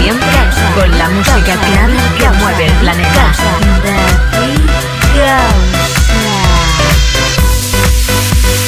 Siempre 0.00 0.28
con 0.74 0.98
la 0.98 1.10
música 1.10 1.42
clara 1.42 1.92
que 2.18 2.30
mueve 2.38 2.66
el 2.66 2.72
planeta. 2.74 3.32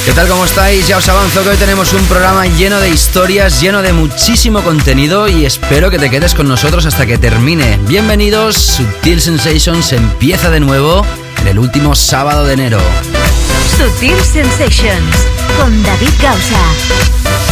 ¿Qué 0.05 0.13
tal? 0.13 0.29
¿Cómo 0.29 0.45
estáis? 0.45 0.87
Ya 0.87 0.99
os 0.99 1.09
avanzo 1.09 1.43
que 1.43 1.49
hoy 1.51 1.57
tenemos 1.57 1.95
un 1.95 2.05
programa 2.05 2.47
lleno 2.47 2.81
de 2.81 2.91
historias, 2.91 3.63
lleno 3.63 3.81
de 3.81 3.95
muchísimo 3.95 4.63
contenido 4.63 5.27
y 5.27 5.47
espero 5.47 5.91
que 5.91 5.99
te 5.99 6.11
quedes 6.11 6.35
con 6.35 6.49
nosotros 6.49 6.85
hasta 6.85 7.07
que 7.07 7.17
termine. 7.17 7.79
Bienvenidos, 7.89 8.57
Sutil 8.57 9.21
Sensations 9.21 9.93
empieza 9.93 10.51
de 10.51 10.61
nuevo 10.61 11.07
en 11.41 11.49
el 11.49 11.59
último 11.59 11.95
sábado 11.95 12.45
de 12.45 12.55
enero. 12.55 12.81
Sutil 13.79 14.21
Sensations 14.23 15.17
con 15.59 15.83
David 15.83 16.13
Gausa. 16.21 17.52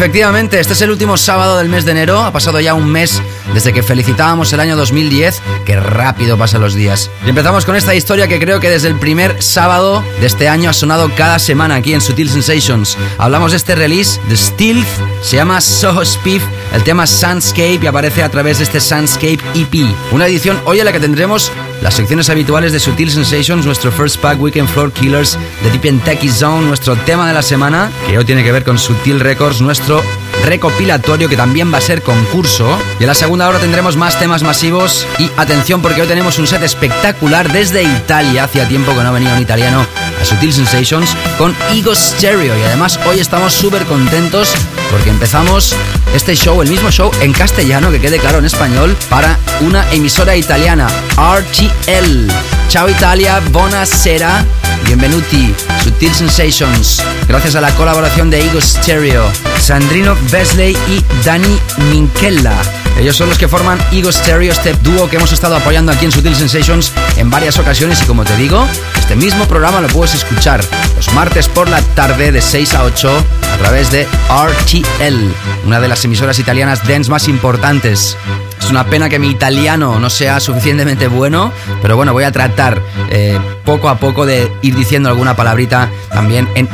Efectivamente, 0.00 0.58
este 0.58 0.72
es 0.72 0.80
el 0.80 0.88
último 0.88 1.18
sábado 1.18 1.58
del 1.58 1.68
mes 1.68 1.84
de 1.84 1.90
enero. 1.90 2.22
Ha 2.22 2.32
pasado 2.32 2.58
ya 2.58 2.72
un 2.72 2.90
mes 2.90 3.20
desde 3.52 3.74
que 3.74 3.82
felicitábamos 3.82 4.50
el 4.54 4.60
año 4.60 4.74
2010. 4.74 5.42
Qué 5.66 5.78
rápido 5.78 6.38
pasan 6.38 6.62
los 6.62 6.72
días. 6.72 7.10
Y 7.26 7.28
empezamos 7.28 7.66
con 7.66 7.76
esta 7.76 7.94
historia 7.94 8.26
que 8.26 8.40
creo 8.40 8.60
que 8.60 8.70
desde 8.70 8.88
el 8.88 8.98
primer 8.98 9.42
sábado 9.42 10.02
de 10.18 10.26
este 10.26 10.48
año 10.48 10.70
ha 10.70 10.72
sonado 10.72 11.14
cada 11.14 11.38
semana 11.38 11.74
aquí 11.74 11.92
en 11.92 12.00
Sutil 12.00 12.30
Sensations. 12.30 12.96
Hablamos 13.18 13.50
de 13.50 13.58
este 13.58 13.74
release 13.74 14.18
de 14.30 14.38
Stealth. 14.38 14.88
Se 15.22 15.36
llama 15.36 15.60
Soho 15.60 16.02
Spiff. 16.02 16.42
El 16.72 16.82
tema 16.82 17.06
Soundscape 17.06 17.80
y 17.82 17.86
aparece 17.86 18.22
a 18.22 18.30
través 18.30 18.56
de 18.56 18.64
este 18.64 18.80
Soundscape 18.80 19.40
EP. 19.54 19.84
Una 20.12 20.28
edición 20.28 20.58
hoy 20.64 20.78
en 20.78 20.86
la 20.86 20.92
que 20.92 21.00
tendremos 21.00 21.52
las 21.82 21.94
secciones 21.94 22.28
habituales 22.30 22.72
de 22.72 22.80
Sutil 22.80 23.10
Sensations, 23.10 23.64
nuestro 23.64 23.90
First 23.90 24.20
Pack 24.20 24.40
Weekend 24.40 24.68
Floor 24.68 24.92
Killers, 24.92 25.38
de 25.62 25.70
Deep 25.70 25.88
and 25.88 26.04
Techie 26.04 26.30
Zone, 26.30 26.66
nuestro 26.66 26.96
tema 26.96 27.26
de 27.26 27.34
la 27.34 27.42
semana, 27.42 27.90
que 28.06 28.18
hoy 28.18 28.24
tiene 28.24 28.44
que 28.44 28.52
ver 28.52 28.64
con 28.64 28.78
Sutil 28.78 29.20
Records, 29.20 29.60
nuestro 29.60 30.02
recopilatorio 30.44 31.28
que 31.28 31.36
también 31.36 31.72
va 31.72 31.78
a 31.78 31.80
ser 31.80 32.02
concurso. 32.02 32.78
Y 32.98 33.04
en 33.04 33.08
la 33.08 33.14
segunda 33.14 33.48
hora 33.48 33.58
tendremos 33.58 33.96
más 33.96 34.18
temas 34.18 34.42
masivos 34.42 35.06
y 35.18 35.30
atención 35.36 35.82
porque 35.82 36.02
hoy 36.02 36.08
tenemos 36.08 36.38
un 36.38 36.46
set 36.46 36.62
espectacular 36.62 37.52
desde 37.52 37.82
Italia. 37.82 38.44
Hacía 38.44 38.68
tiempo 38.68 38.94
que 38.94 39.02
no 39.02 39.12
venía 39.12 39.34
un 39.34 39.42
italiano 39.42 39.86
a 40.20 40.24
Sutil 40.24 40.52
Sensations 40.52 41.16
con 41.38 41.54
Ego 41.72 41.94
Stereo. 41.94 42.58
Y 42.58 42.62
además 42.62 42.98
hoy 43.06 43.20
estamos 43.20 43.52
súper 43.52 43.84
contentos 43.84 44.52
porque 44.90 45.10
empezamos 45.10 45.74
este 46.14 46.34
show, 46.34 46.60
el 46.62 46.68
mismo 46.68 46.90
show 46.90 47.10
en 47.20 47.32
castellano, 47.32 47.90
que 47.90 48.00
quede 48.00 48.18
claro 48.18 48.38
en 48.38 48.44
español, 48.44 48.96
para 49.08 49.38
una 49.60 49.90
emisora 49.92 50.36
italiana, 50.36 50.88
RTL. 51.16 52.28
Ciao 52.68 52.88
Italia, 52.88 53.40
buonasera, 53.50 54.44
benvenuti, 54.88 55.54
Sutil 55.82 56.14
Sensations. 56.14 57.02
Gracias 57.28 57.54
a 57.54 57.60
la 57.60 57.74
colaboración 57.74 58.30
de 58.30 58.44
Ego 58.44 58.60
Stereo, 58.60 59.30
Sandrino 59.58 60.16
Besley 60.30 60.76
y 60.88 61.04
Dani 61.24 61.58
Minchella. 61.90 62.79
Ellos 63.00 63.16
son 63.16 63.30
los 63.30 63.38
que 63.38 63.48
forman 63.48 63.78
Ego 63.92 64.12
Stereo, 64.12 64.52
este 64.52 64.74
dúo 64.74 65.08
que 65.08 65.16
hemos 65.16 65.32
estado 65.32 65.56
apoyando 65.56 65.90
aquí 65.90 66.04
en 66.04 66.12
Sutil 66.12 66.36
Sensations 66.36 66.92
en 67.16 67.30
varias 67.30 67.58
ocasiones 67.58 68.02
y 68.02 68.04
como 68.04 68.24
te 68.24 68.36
digo, 68.36 68.62
este 68.98 69.16
mismo 69.16 69.46
programa 69.46 69.80
lo 69.80 69.88
puedes 69.88 70.14
escuchar 70.14 70.62
los 70.96 71.10
martes 71.14 71.48
por 71.48 71.66
la 71.70 71.80
tarde 71.80 72.30
de 72.30 72.42
6 72.42 72.74
a 72.74 72.84
8 72.84 73.10
a 73.54 73.56
través 73.56 73.90
de 73.90 74.06
RTL, 74.28 75.32
una 75.66 75.80
de 75.80 75.88
las 75.88 76.04
emisoras 76.04 76.38
italianas 76.38 76.86
dance 76.86 77.10
más 77.10 77.26
importantes. 77.26 78.18
Es 78.60 78.68
una 78.68 78.84
pena 78.84 79.08
que 79.08 79.18
mi 79.18 79.30
italiano 79.30 79.98
no 79.98 80.10
sea 80.10 80.38
suficientemente 80.38 81.08
bueno, 81.08 81.54
pero 81.80 81.96
bueno, 81.96 82.12
voy 82.12 82.24
a 82.24 82.32
tratar 82.32 82.82
eh, 83.08 83.40
poco 83.64 83.88
a 83.88 83.98
poco 83.98 84.26
de 84.26 84.52
ir 84.60 84.76
diciendo 84.76 85.08
alguna 85.08 85.34
palabrita 85.34 85.88
también 86.12 86.50
en 86.54 86.68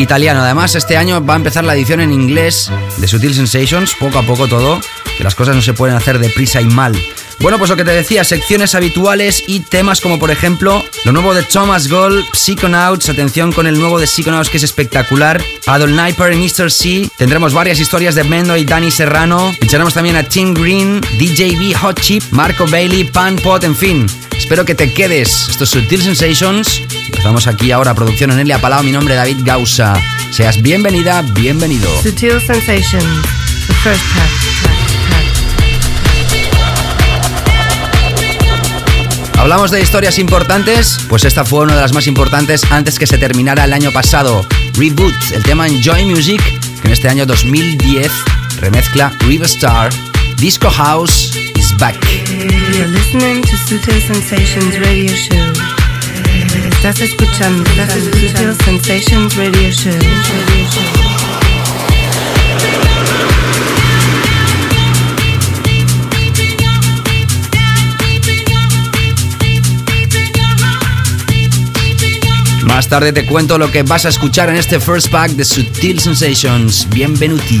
italiano. 0.00 0.40
Además, 0.42 0.74
este 0.74 0.96
año 0.96 1.24
va 1.24 1.34
a 1.34 1.36
empezar 1.36 1.64
la 1.64 1.74
edición 1.74 2.00
en 2.00 2.12
inglés 2.12 2.70
de 2.98 3.06
Sutil 3.06 3.34
Sensations, 3.34 3.94
poco 3.94 4.18
a 4.18 4.22
poco 4.22 4.48
todo, 4.48 4.80
que 5.16 5.24
las 5.24 5.34
cosas 5.34 5.54
no 5.54 5.62
se 5.62 5.74
pueden 5.74 5.96
hacer 5.96 6.18
deprisa 6.18 6.60
y 6.60 6.66
mal. 6.66 6.96
Bueno, 7.40 7.58
pues 7.58 7.70
lo 7.70 7.76
que 7.76 7.84
te 7.84 7.92
decía, 7.92 8.22
secciones 8.24 8.74
habituales 8.74 9.42
y 9.46 9.60
temas 9.60 10.00
como 10.00 10.18
por 10.18 10.30
ejemplo 10.30 10.84
lo 11.04 11.12
nuevo 11.12 11.34
de 11.34 11.42
Thomas 11.42 11.88
Gold, 11.88 12.24
Psychonauts, 12.34 13.08
atención 13.08 13.52
con 13.52 13.66
el 13.66 13.78
nuevo 13.78 13.98
de 13.98 14.06
Psychonauts 14.06 14.50
que 14.50 14.58
es 14.58 14.62
espectacular, 14.62 15.42
Adol 15.66 15.90
Sniper 15.90 16.32
y 16.32 16.36
Mr. 16.36 16.70
C, 16.70 17.10
tendremos 17.16 17.54
varias 17.54 17.80
historias 17.80 18.14
de 18.14 18.24
Mendo 18.24 18.56
y 18.56 18.64
Danny 18.64 18.90
Serrano, 18.90 19.54
pincharemos 19.58 19.94
también 19.94 20.16
a 20.16 20.22
Tim 20.22 20.54
Green, 20.54 21.00
DJB 21.18 21.74
Hot 21.78 22.00
Chip, 22.00 22.22
Marco 22.30 22.66
Bailey, 22.66 23.04
Pan 23.04 23.36
Pot, 23.36 23.64
en 23.64 23.74
fin. 23.74 24.06
Espero 24.36 24.64
que 24.64 24.74
te 24.74 24.92
quedes. 24.92 25.48
Esto 25.50 25.64
es 25.64 25.70
Sutil 25.70 26.02
Sensations. 26.02 26.82
Empezamos 27.06 27.46
aquí 27.46 27.70
ahora, 27.72 27.94
producción 27.94 28.30
en 28.32 28.40
Elia 28.40 28.60
Palau, 28.60 28.82
mi 28.82 28.92
nombre 28.92 29.14
es 29.14 29.18
David 29.18 29.38
Gausa. 29.44 30.00
Seas 30.30 30.60
bienvenida, 30.60 31.22
bienvenido. 31.34 31.90
Sutil 32.02 32.40
Sensations, 32.40 33.22
the 33.66 33.74
first. 33.82 34.69
Hablamos 39.40 39.70
de 39.70 39.80
historias 39.80 40.18
importantes, 40.18 40.98
pues 41.08 41.24
esta 41.24 41.46
fue 41.46 41.60
una 41.60 41.74
de 41.74 41.80
las 41.80 41.94
más 41.94 42.06
importantes 42.06 42.62
antes 42.70 42.98
que 42.98 43.06
se 43.06 43.16
terminara 43.16 43.64
el 43.64 43.72
año 43.72 43.90
pasado. 43.90 44.46
Reboot, 44.74 45.14
el 45.32 45.42
tema 45.42 45.66
Enjoy 45.66 46.04
Music, 46.04 46.42
que 46.82 46.88
en 46.88 46.92
este 46.92 47.08
año 47.08 47.24
2010 47.24 48.12
remezcla 48.60 49.10
River 49.20 49.46
Star, 49.46 49.90
Disco 50.36 50.68
House 50.68 51.34
is 51.56 51.74
back. 51.78 51.96
You're 52.28 52.86
listening 52.88 53.40
to 53.40 53.56
Radio 54.78 55.14
Show. 55.16 55.52
Estás 56.70 57.00
Sensations. 58.62 59.34
Tarde 72.90 73.12
te 73.12 73.24
cuento 73.24 73.58
lo 73.58 73.70
que 73.70 73.82
vas 73.84 74.04
a 74.04 74.08
escuchar 74.08 74.48
en 74.48 74.56
este 74.56 74.80
first 74.80 75.10
pack 75.10 75.30
de 75.30 75.44
Sutil 75.44 76.00
Sensations. 76.00 76.88
Bienvenuti. 76.90 77.60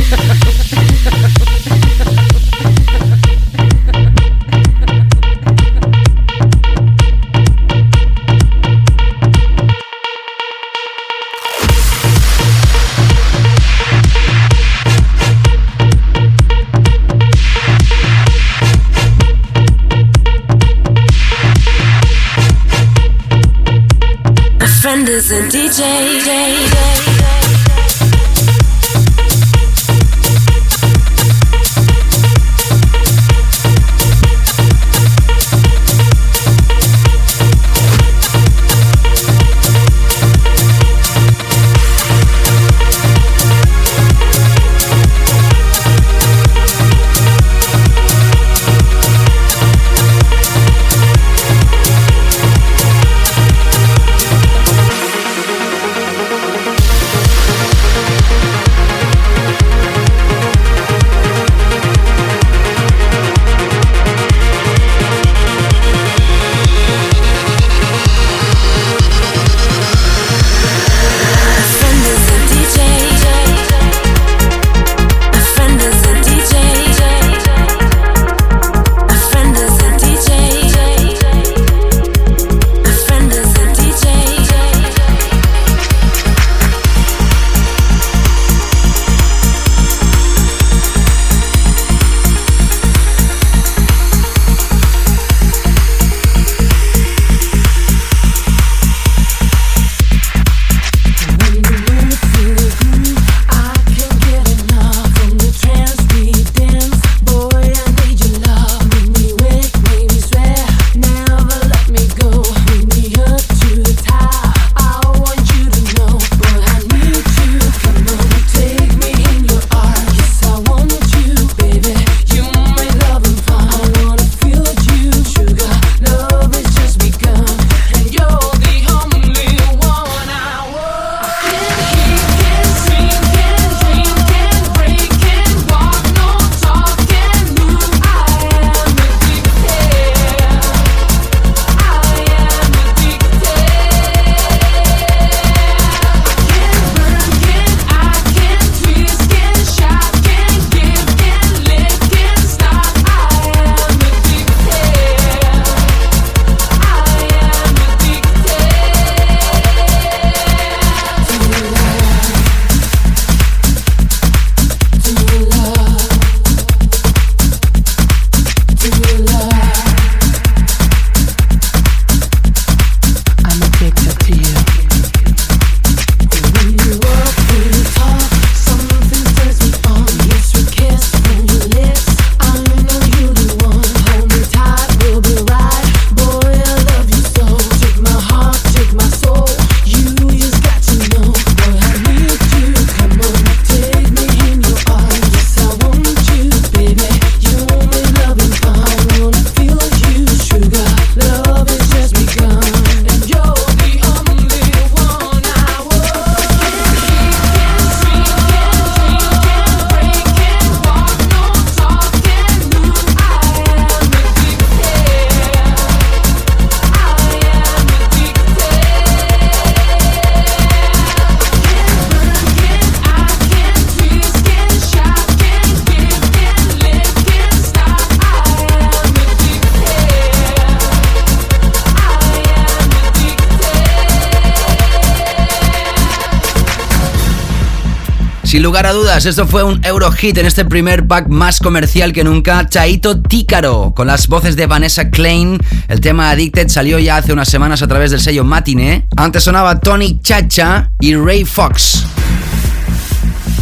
dudas, 239.21 239.25
esto 239.25 239.47
fue 239.47 239.63
un 239.63 239.83
Eurohit 239.83 240.37
en 240.37 240.45
este 240.45 240.65
primer 240.65 241.05
pack 241.07 241.27
más 241.27 241.59
comercial 241.59 242.13
que 242.13 242.23
nunca. 242.23 242.67
Chaito 242.67 243.21
Tícaro, 243.21 243.93
con 243.95 244.07
las 244.07 244.27
voces 244.27 244.55
de 244.55 244.67
Vanessa 244.67 245.09
Klein. 245.09 245.59
El 245.87 246.01
tema 246.01 246.29
Addicted 246.29 246.69
salió 246.69 246.97
ya 246.99 247.17
hace 247.17 247.33
unas 247.33 247.49
semanas 247.49 247.81
a 247.81 247.87
través 247.87 248.11
del 248.11 248.21
sello 248.21 248.43
Matine. 248.43 249.07
Antes 249.17 249.43
sonaba 249.43 249.79
Tony 249.79 250.19
Chacha 250.21 250.91
y 250.99 251.15
Ray 251.15 251.45
Fox 251.45 252.05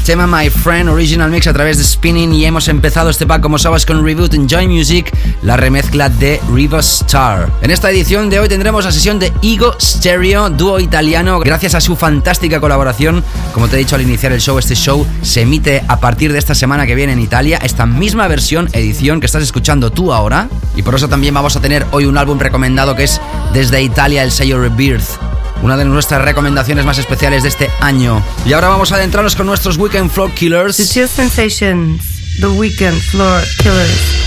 tema 0.09 0.25
My 0.25 0.49
Friend 0.49 0.89
Original 0.89 1.29
Mix 1.29 1.45
a 1.45 1.53
través 1.53 1.77
de 1.77 1.83
Spinning 1.83 2.33
y 2.33 2.43
hemos 2.43 2.67
empezado 2.67 3.11
este 3.11 3.27
pack 3.27 3.43
como 3.43 3.59
sabes 3.59 3.85
con 3.85 4.03
Reboot 4.03 4.33
Enjoy 4.33 4.67
Music, 4.67 5.15
la 5.43 5.55
remezcla 5.55 6.09
de 6.09 6.41
Riva 6.51 6.79
Star. 6.79 7.47
En 7.61 7.69
esta 7.69 7.91
edición 7.91 8.27
de 8.27 8.39
hoy 8.39 8.49
tendremos 8.49 8.85
la 8.85 8.91
sesión 8.91 9.19
de 9.19 9.31
Ego 9.43 9.75
Stereo, 9.79 10.49
dúo 10.49 10.79
italiano, 10.79 11.39
gracias 11.39 11.75
a 11.75 11.79
su 11.79 11.95
fantástica 11.95 12.59
colaboración. 12.59 13.23
Como 13.53 13.67
te 13.67 13.75
he 13.75 13.79
dicho 13.79 13.95
al 13.95 14.01
iniciar 14.01 14.31
el 14.31 14.39
show, 14.39 14.57
este 14.57 14.75
show 14.75 15.05
se 15.21 15.41
emite 15.41 15.83
a 15.87 15.99
partir 15.99 16.31
de 16.31 16.39
esta 16.39 16.55
semana 16.55 16.85
que 16.85 16.95
viene 16.95 17.13
en 17.13 17.19
Italia, 17.19 17.59
esta 17.61 17.85
misma 17.85 18.27
versión, 18.27 18.69
edición 18.73 19.19
que 19.19 19.25
estás 19.25 19.43
escuchando 19.43 19.91
tú 19.91 20.13
ahora. 20.13 20.49
Y 20.75 20.83
por 20.83 20.95
eso 20.95 21.09
también 21.09 21.33
vamos 21.33 21.55
a 21.55 21.61
tener 21.61 21.85
hoy 21.91 22.05
un 22.05 22.17
álbum 22.17 22.39
recomendado 22.39 22.95
que 22.95 23.03
es 23.03 23.19
desde 23.53 23.81
Italia 23.81 24.23
el 24.23 24.31
sello 24.31 24.61
Rebirth 24.61 25.19
una 25.61 25.77
de 25.77 25.85
nuestras 25.85 26.21
recomendaciones 26.21 26.85
más 26.85 26.97
especiales 26.99 27.43
de 27.43 27.49
este 27.49 27.69
año. 27.81 28.23
Y 28.45 28.53
ahora 28.53 28.69
vamos 28.69 28.91
a 28.91 28.95
adentrarnos 28.95 29.35
con 29.35 29.45
nuestros 29.45 29.77
Weekend 29.77 30.09
Floor 30.09 30.31
Killers. 30.31 30.77
Sutil 30.77 31.07
Sensations, 31.07 32.01
The 32.39 32.47
Weekend 32.47 32.99
Floor 33.01 33.43
Killers. 33.57 34.18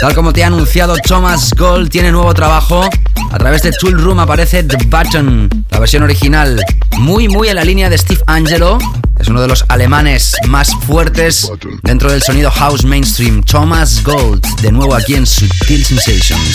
Tal 0.00 0.14
como 0.14 0.32
te 0.32 0.44
ha 0.44 0.48
anunciado 0.48 0.94
Thomas 0.96 1.52
Gold, 1.56 1.90
tiene 1.90 2.12
nuevo 2.12 2.32
trabajo. 2.34 2.82
A 3.30 3.38
través 3.38 3.62
de 3.62 3.72
Tool 3.72 3.98
Room 3.98 4.20
aparece 4.20 4.62
The 4.62 4.76
Button, 4.86 5.48
la 5.70 5.78
versión 5.78 6.02
original, 6.02 6.60
muy 6.98 7.28
muy 7.28 7.48
en 7.48 7.56
la 7.56 7.64
línea 7.64 7.88
de 7.88 7.96
Steve 7.96 8.20
Angelo. 8.26 8.78
Es 9.18 9.28
uno 9.28 9.40
de 9.40 9.48
los 9.48 9.64
alemanes 9.68 10.36
más 10.48 10.74
fuertes 10.86 11.50
dentro 11.82 12.10
del 12.10 12.22
sonido 12.22 12.50
house 12.50 12.84
mainstream. 12.84 13.42
Thomas 13.42 14.02
Gold, 14.04 14.44
de 14.60 14.70
nuevo 14.70 14.94
aquí 14.94 15.14
en 15.14 15.26
Sutil 15.26 15.84
Sensations. 15.84 16.54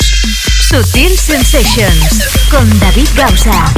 Sutil 0.70 1.18
Sensations, 1.18 2.24
con 2.50 2.80
David 2.80 3.08
Gausa. 3.16 3.74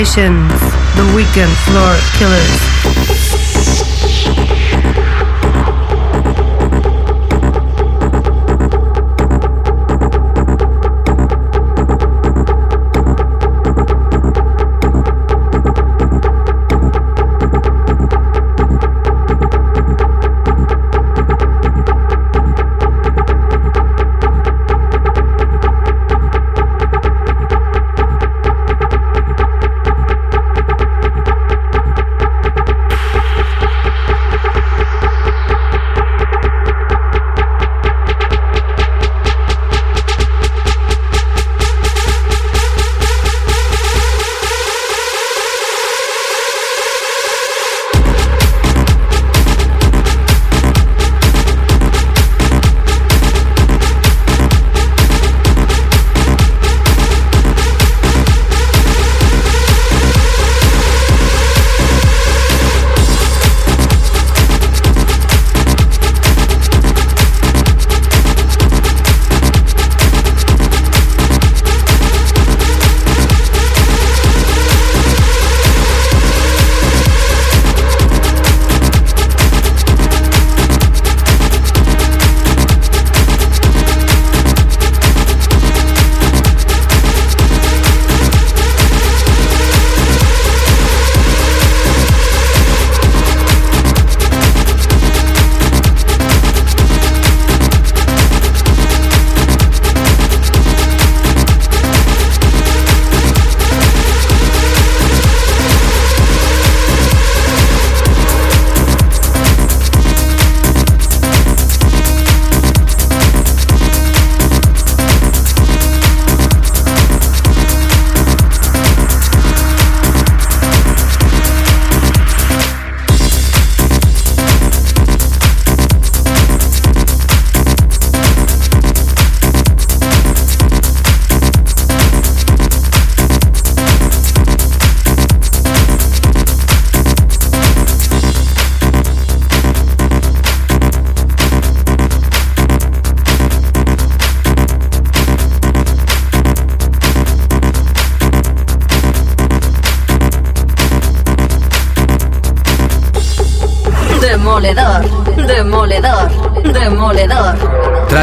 The 0.00 1.12
Weekend 1.14 1.52
Floor 1.66 1.94
Killers. 2.16 2.99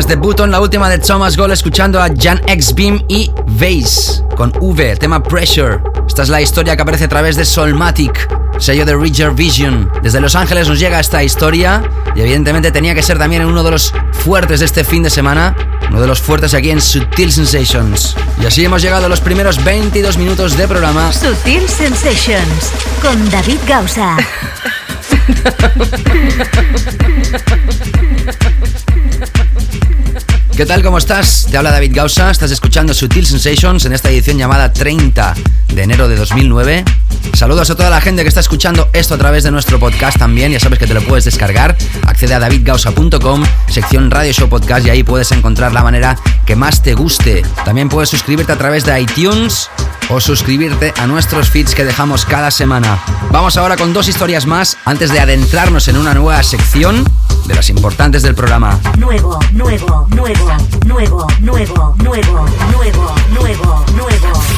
Debut 0.07 0.39
en 0.39 0.51
la 0.51 0.61
última 0.61 0.89
de 0.89 0.99
Thomas 0.99 1.35
Gold, 1.35 1.51
escuchando 1.51 2.01
a 2.01 2.07
Jan 2.17 2.41
X 2.47 2.73
Beam 2.73 3.03
y 3.09 3.29
Vase 3.45 4.23
con 4.37 4.53
V, 4.57 4.91
el 4.91 4.97
tema 4.97 5.21
Pressure. 5.21 5.79
Esta 6.07 6.23
es 6.23 6.29
la 6.29 6.41
historia 6.41 6.77
que 6.77 6.81
aparece 6.81 7.03
a 7.03 7.09
través 7.09 7.35
de 7.35 7.43
Solmatic, 7.43 8.29
sello 8.57 8.85
de 8.85 8.95
Ridger 8.95 9.31
Vision. 9.31 9.91
Desde 10.01 10.21
Los 10.21 10.35
Ángeles 10.35 10.69
nos 10.69 10.79
llega 10.79 11.01
esta 11.01 11.25
historia 11.25 11.83
y 12.15 12.21
evidentemente 12.21 12.71
tenía 12.71 12.95
que 12.95 13.03
ser 13.03 13.17
también 13.17 13.43
uno 13.43 13.63
de 13.63 13.71
los 13.71 13.93
fuertes 14.13 14.61
de 14.61 14.67
este 14.67 14.85
fin 14.85 15.03
de 15.03 15.09
semana, 15.09 15.53
uno 15.89 15.99
de 15.99 16.07
los 16.07 16.21
fuertes 16.21 16.53
aquí 16.53 16.69
en 16.69 16.79
Sutil 16.79 17.29
Sensations. 17.33 18.15
Y 18.41 18.45
así 18.45 18.63
hemos 18.63 18.81
llegado 18.81 19.07
a 19.07 19.09
los 19.09 19.19
primeros 19.19 19.61
22 19.61 20.17
minutos 20.17 20.55
de 20.55 20.69
programa. 20.69 21.11
Sutil 21.11 21.67
Sensations 21.67 22.71
con 23.01 23.29
David 23.29 23.59
Gausa. 23.67 24.15
¿Qué 30.57 30.65
tal? 30.65 30.81
¿Cómo 30.81 30.97
estás? 30.97 31.45
Te 31.51 31.55
habla 31.55 31.69
David 31.69 31.91
Gausa, 31.93 32.31
estás 32.31 32.49
escuchando 32.49 32.91
Sutil 32.91 33.27
Sensations 33.27 33.85
en 33.85 33.93
esta 33.93 34.09
edición 34.09 34.39
llamada 34.39 34.73
30 34.73 35.35
de 35.71 35.83
enero 35.83 36.07
de 36.07 36.15
2009. 36.15 36.83
Saludos 37.33 37.69
a 37.69 37.75
toda 37.75 37.91
la 37.91 38.01
gente 38.01 38.23
que 38.23 38.27
está 38.27 38.39
escuchando 38.39 38.89
esto 38.91 39.13
a 39.13 39.19
través 39.19 39.43
de 39.43 39.51
nuestro 39.51 39.79
podcast 39.79 40.17
también, 40.17 40.51
ya 40.51 40.59
sabes 40.59 40.79
que 40.79 40.87
te 40.87 40.95
lo 40.95 41.03
puedes 41.03 41.25
descargar. 41.25 41.77
Accede 42.07 42.33
a 42.33 42.39
davidgausa.com, 42.39 43.43
sección 43.69 44.09
Radio 44.09 44.33
Show 44.33 44.49
Podcast 44.49 44.87
y 44.87 44.89
ahí 44.89 45.03
puedes 45.03 45.31
encontrar 45.31 45.73
la 45.73 45.83
manera 45.83 46.17
que 46.43 46.55
más 46.55 46.81
te 46.81 46.95
guste. 46.95 47.43
También 47.63 47.87
puedes 47.87 48.09
suscribirte 48.09 48.51
a 48.51 48.57
través 48.57 48.83
de 48.83 48.99
iTunes 48.99 49.69
o 50.09 50.19
suscribirte 50.19 50.91
a 50.97 51.05
nuestros 51.05 51.51
feeds 51.51 51.75
que 51.75 51.85
dejamos 51.85 52.25
cada 52.25 52.49
semana. 52.49 52.99
Vamos 53.29 53.57
ahora 53.57 53.77
con 53.77 53.93
dos 53.93 54.07
historias 54.07 54.47
más 54.47 54.75
antes 54.85 55.11
de 55.11 55.19
adentrarnos 55.19 55.87
en 55.87 55.97
una 55.97 56.15
nueva 56.15 56.41
sección 56.41 57.05
de 57.47 57.55
las 57.55 57.69
importantes 57.69 58.21
del 58.21 58.35
programa. 58.35 58.79
Nuevo, 58.97 59.39
nuevo, 59.53 60.07
nuevo, 60.15 60.51
nuevo, 60.85 61.27
nuevo, 61.41 61.95
nuevo, 61.99 62.45
nuevo, 62.73 63.15
nuevo, 63.33 63.85
nuevo. 63.95 64.56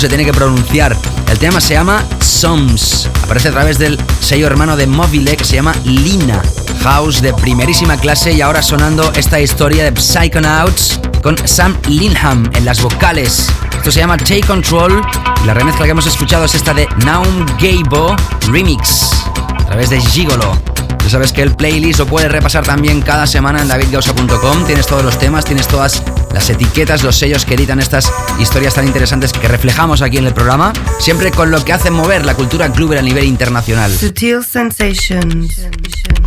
Se 0.00 0.08
tiene 0.08 0.24
que 0.24 0.32
pronunciar. 0.32 0.96
El 1.30 1.38
tema 1.38 1.60
se 1.60 1.74
llama 1.74 2.04
Soms, 2.20 3.08
aparece 3.22 3.48
a 3.48 3.52
través 3.52 3.78
del 3.78 3.98
sello 4.20 4.46
hermano 4.46 4.76
de 4.76 4.86
Mobile 4.86 5.36
que 5.36 5.44
se 5.44 5.56
llama 5.56 5.74
Lina. 5.84 6.42
House 6.82 7.20
de 7.20 7.32
primerísima 7.34 7.96
clase 7.96 8.32
y 8.32 8.40
ahora 8.40 8.62
sonando 8.62 9.12
esta 9.14 9.40
historia 9.40 9.84
de 9.84 10.00
Psychonauts 10.00 11.00
con 11.22 11.36
Sam 11.46 11.76
Linham 11.88 12.48
en 12.54 12.64
las 12.64 12.82
vocales. 12.82 13.48
Esto 13.76 13.90
se 13.90 14.00
llama 14.00 14.16
Take 14.16 14.42
Control 14.42 15.02
y 15.42 15.46
la 15.46 15.54
remezcla 15.54 15.84
que 15.84 15.90
hemos 15.90 16.06
escuchado 16.06 16.44
es 16.44 16.54
esta 16.54 16.74
de 16.74 16.88
Naum 17.04 17.46
Gabo 17.60 18.14
Remix 18.50 19.10
a 19.58 19.66
través 19.66 19.90
de 19.90 20.00
Gigolo. 20.00 20.56
Ya 21.04 21.10
sabes 21.10 21.32
que 21.32 21.42
el 21.42 21.54
playlist 21.56 22.00
lo 22.00 22.06
puedes 22.06 22.30
repasar 22.30 22.64
también 22.64 23.00
cada 23.00 23.26
semana 23.26 23.62
en 23.62 23.68
davidgausa.com. 23.68 24.64
Tienes 24.66 24.86
todos 24.86 25.04
los 25.04 25.18
temas, 25.18 25.44
tienes 25.44 25.66
todas 25.66 26.02
las 26.38 26.50
etiquetas, 26.50 27.02
los 27.02 27.16
sellos 27.16 27.44
que 27.44 27.54
editan 27.54 27.80
estas 27.80 28.12
historias 28.38 28.72
tan 28.74 28.86
interesantes 28.86 29.32
que 29.32 29.48
reflejamos 29.48 30.02
aquí 30.02 30.18
en 30.18 30.26
el 30.26 30.32
programa, 30.32 30.72
siempre 31.00 31.32
con 31.32 31.50
lo 31.50 31.64
que 31.64 31.72
hace 31.72 31.90
mover 31.90 32.24
la 32.24 32.36
cultura 32.36 32.72
club 32.72 32.92
a 32.92 33.02
nivel 33.02 33.24
internacional. 33.24 33.90
Sutil 33.90 34.44
Sensations, 34.44 35.62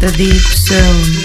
The 0.01 0.11
Deep 0.11 0.41
Zone. 0.41 1.15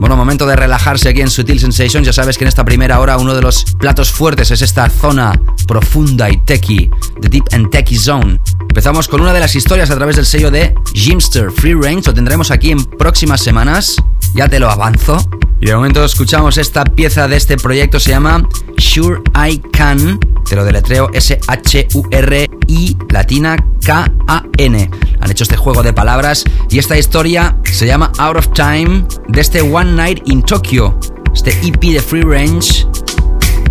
Bueno, 0.00 0.16
momento 0.16 0.44
de 0.44 0.56
relajarse 0.56 1.10
aquí 1.10 1.20
en 1.20 1.30
Sutil 1.30 1.60
Sensations. 1.60 2.04
Ya 2.04 2.12
sabes 2.12 2.36
que 2.36 2.42
en 2.42 2.48
esta 2.48 2.64
primera 2.64 2.98
hora 2.98 3.16
uno 3.16 3.32
de 3.32 3.40
los 3.40 3.64
platos 3.78 4.10
fuertes 4.10 4.50
es 4.50 4.60
esta 4.60 4.90
zona 4.90 5.40
profunda 5.68 6.28
y 6.30 6.36
techy, 6.38 6.90
The 7.20 7.28
Deep 7.28 7.44
and 7.52 7.70
Techy 7.70 7.96
Zone. 7.96 8.40
Empezamos 8.58 9.06
con 9.06 9.20
una 9.20 9.32
de 9.32 9.38
las 9.38 9.54
historias 9.54 9.88
a 9.92 9.94
través 9.94 10.16
del 10.16 10.26
sello 10.26 10.50
de 10.50 10.74
Jimster 10.94 11.52
Free 11.52 11.74
Range. 11.74 12.02
Lo 12.06 12.12
tendremos 12.12 12.50
aquí 12.50 12.72
en 12.72 12.84
próximas 12.84 13.40
semanas. 13.40 13.94
Ya 14.34 14.48
te 14.48 14.58
lo 14.58 14.68
avanzo. 14.68 15.24
Y 15.64 15.68
de 15.68 15.76
momento 15.76 16.04
escuchamos 16.04 16.58
esta 16.58 16.84
pieza 16.84 17.26
de 17.26 17.36
este 17.36 17.56
proyecto, 17.56 17.98
se 17.98 18.10
llama 18.10 18.46
Sure 18.76 19.22
I 19.34 19.56
Can. 19.72 20.20
Te 20.46 20.56
lo 20.56 20.62
deletreo 20.62 21.08
S-H-U-R-I 21.14 22.96
latina 23.08 23.56
K-A-N. 23.82 24.90
Han 25.20 25.30
hecho 25.30 25.44
este 25.44 25.56
juego 25.56 25.82
de 25.82 25.94
palabras 25.94 26.44
y 26.68 26.78
esta 26.78 26.98
historia 26.98 27.56
se 27.62 27.86
llama 27.86 28.12
Out 28.18 28.36
of 28.36 28.48
Time 28.52 29.06
de 29.28 29.40
este 29.40 29.62
One 29.62 29.92
Night 29.92 30.28
in 30.28 30.42
Tokyo. 30.42 31.00
Este 31.34 31.52
EP 31.66 31.80
de 31.80 32.02
Free 32.02 32.20
Range 32.20 32.86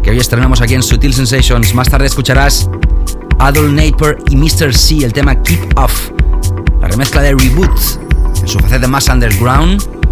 que 0.02 0.10
hoy 0.10 0.18
estrenamos 0.18 0.62
aquí 0.62 0.74
en 0.74 0.82
Sutil 0.82 1.14
Sensations. 1.14 1.76
Más 1.76 1.90
tarde 1.90 2.08
escucharás 2.08 2.72
Adol 3.38 3.76
Naper 3.76 4.18
y 4.32 4.36
Mr. 4.36 4.74
C, 4.74 5.06
el 5.06 5.14
tema 5.14 5.40
Keep 5.44 5.78
Off. 5.78 6.10
La 6.82 6.88
remezcla 6.88 7.22
de 7.22 7.36
Reboot 7.36 7.80
en 8.42 8.48
su 8.48 8.58
faceta 8.58 8.88
más 8.88 9.08
underground 9.10 10.03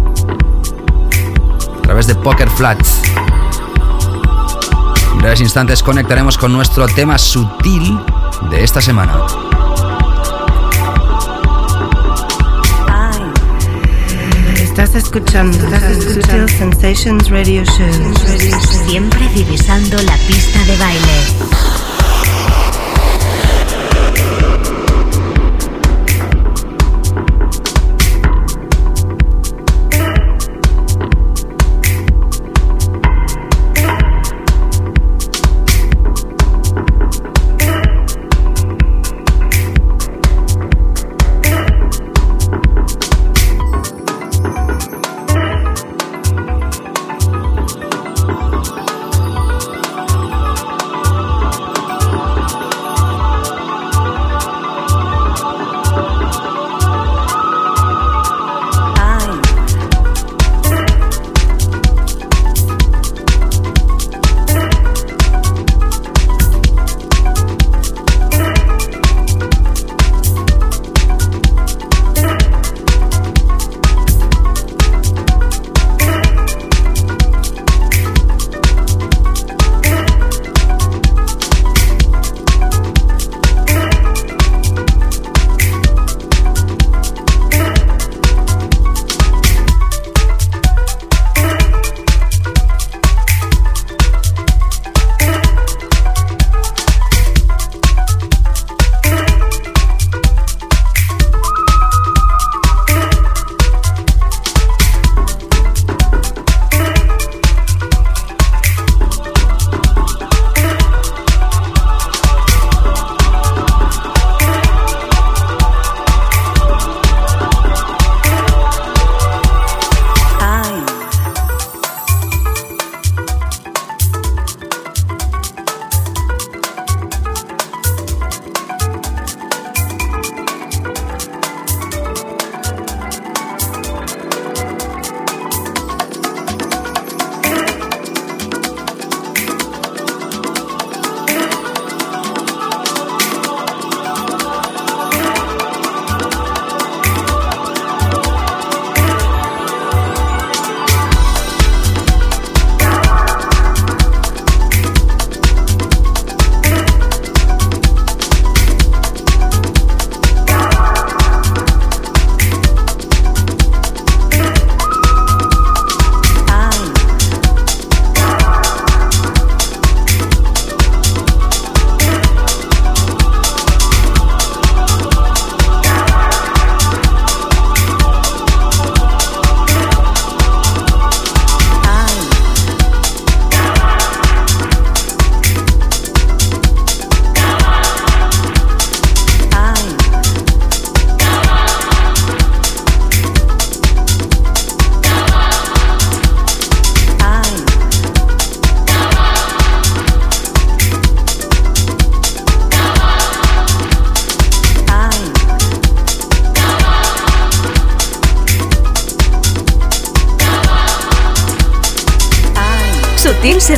a 1.82 1.84
través 1.84 2.06
de 2.06 2.14
Poker 2.14 2.48
Flats. 2.48 3.02
En 5.12 5.18
breves 5.18 5.40
instantes 5.40 5.82
conectaremos 5.82 6.38
con 6.38 6.52
nuestro 6.52 6.86
tema 6.86 7.18
sutil 7.18 7.98
de 8.50 8.62
esta 8.62 8.80
semana. 8.80 9.14
Estás 14.54 14.94
escuchando, 14.94 15.58
Estás 15.58 15.82
escuchando 15.82 16.48
Sensations 16.48 17.28
Radio 17.28 17.64
Show. 17.64 18.86
Siempre 18.86 19.28
divisando 19.34 19.96
la 20.02 20.16
pista 20.28 20.64
de 20.64 20.76
baile. 20.76 21.61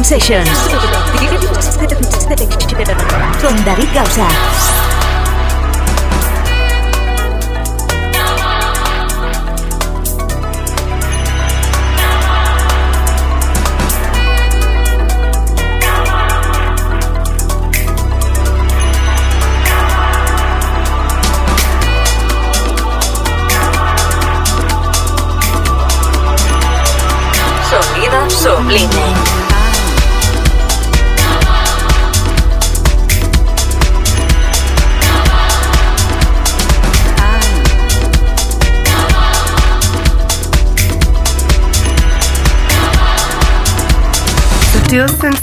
Sutil 0.05 0.84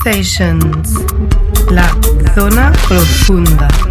Sutil 0.04 0.24
Sensations. 0.24 0.93
La 1.70 1.88
zona 2.34 2.72
profunda. 2.88 3.91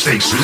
mistakes 0.00 0.39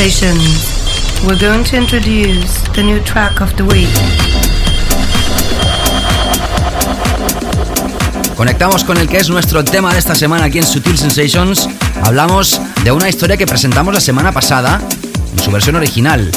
Sensations. 0.00 1.22
We're 1.26 1.38
going 1.38 1.62
to 1.62 1.76
introduce 1.76 2.62
the 2.72 2.82
new 2.82 3.04
track 3.04 3.42
of 3.42 3.54
the 3.56 3.64
week. 3.64 3.86
Conectamos 8.34 8.82
con 8.84 8.96
el 8.96 9.08
que 9.08 9.18
es 9.18 9.28
nuestro 9.28 9.62
tema 9.62 9.92
de 9.92 9.98
esta 9.98 10.14
semana 10.14 10.46
aquí 10.46 10.56
en 10.56 10.64
Sutil 10.64 10.96
Sensations. 10.96 11.68
Hablamos 12.02 12.62
de 12.82 12.92
una 12.92 13.10
historia 13.10 13.36
que 13.36 13.46
presentamos 13.46 13.92
la 13.92 14.00
semana 14.00 14.32
pasada 14.32 14.80
en 15.34 15.38
su 15.38 15.50
versión 15.50 15.76
original. 15.76 16.30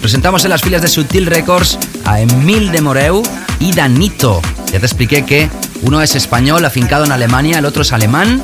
Presentamos 0.00 0.44
en 0.44 0.50
las 0.50 0.62
filas 0.62 0.82
de 0.82 0.88
Sutil 0.88 1.26
Records 1.26 1.80
a 2.04 2.20
Emil 2.20 2.70
de 2.70 2.80
Moreu 2.80 3.24
y 3.58 3.72
Danito. 3.72 4.40
Ya 4.72 4.78
te 4.78 4.86
expliqué 4.86 5.24
que 5.24 5.50
uno 5.82 6.00
es 6.00 6.14
español 6.14 6.64
afincado 6.64 7.06
en 7.06 7.10
Alemania, 7.10 7.58
el 7.58 7.64
otro 7.64 7.82
es 7.82 7.92
alemán 7.92 8.40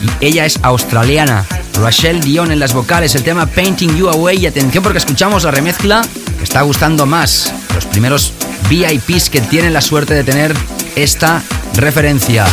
y 0.00 0.24
ella 0.24 0.46
es 0.46 0.60
australiana. 0.62 1.44
Rachel 1.80 2.20
Dion 2.20 2.50
en 2.50 2.58
las 2.58 2.74
vocales, 2.74 3.14
el 3.14 3.22
tema 3.22 3.46
Painting 3.46 3.96
You 3.96 4.08
Away 4.08 4.38
y 4.38 4.46
atención 4.46 4.82
porque 4.82 4.98
escuchamos 4.98 5.44
la 5.44 5.50
remezcla 5.50 6.02
que 6.36 6.44
está 6.44 6.62
gustando 6.62 7.06
más. 7.06 7.52
Los 7.74 7.86
primeros 7.86 8.32
VIPs 8.68 9.30
que 9.30 9.40
tienen 9.40 9.72
la 9.72 9.80
suerte 9.80 10.14
de 10.14 10.24
tener 10.24 10.54
esta 10.96 11.42
referencia. 11.74 12.46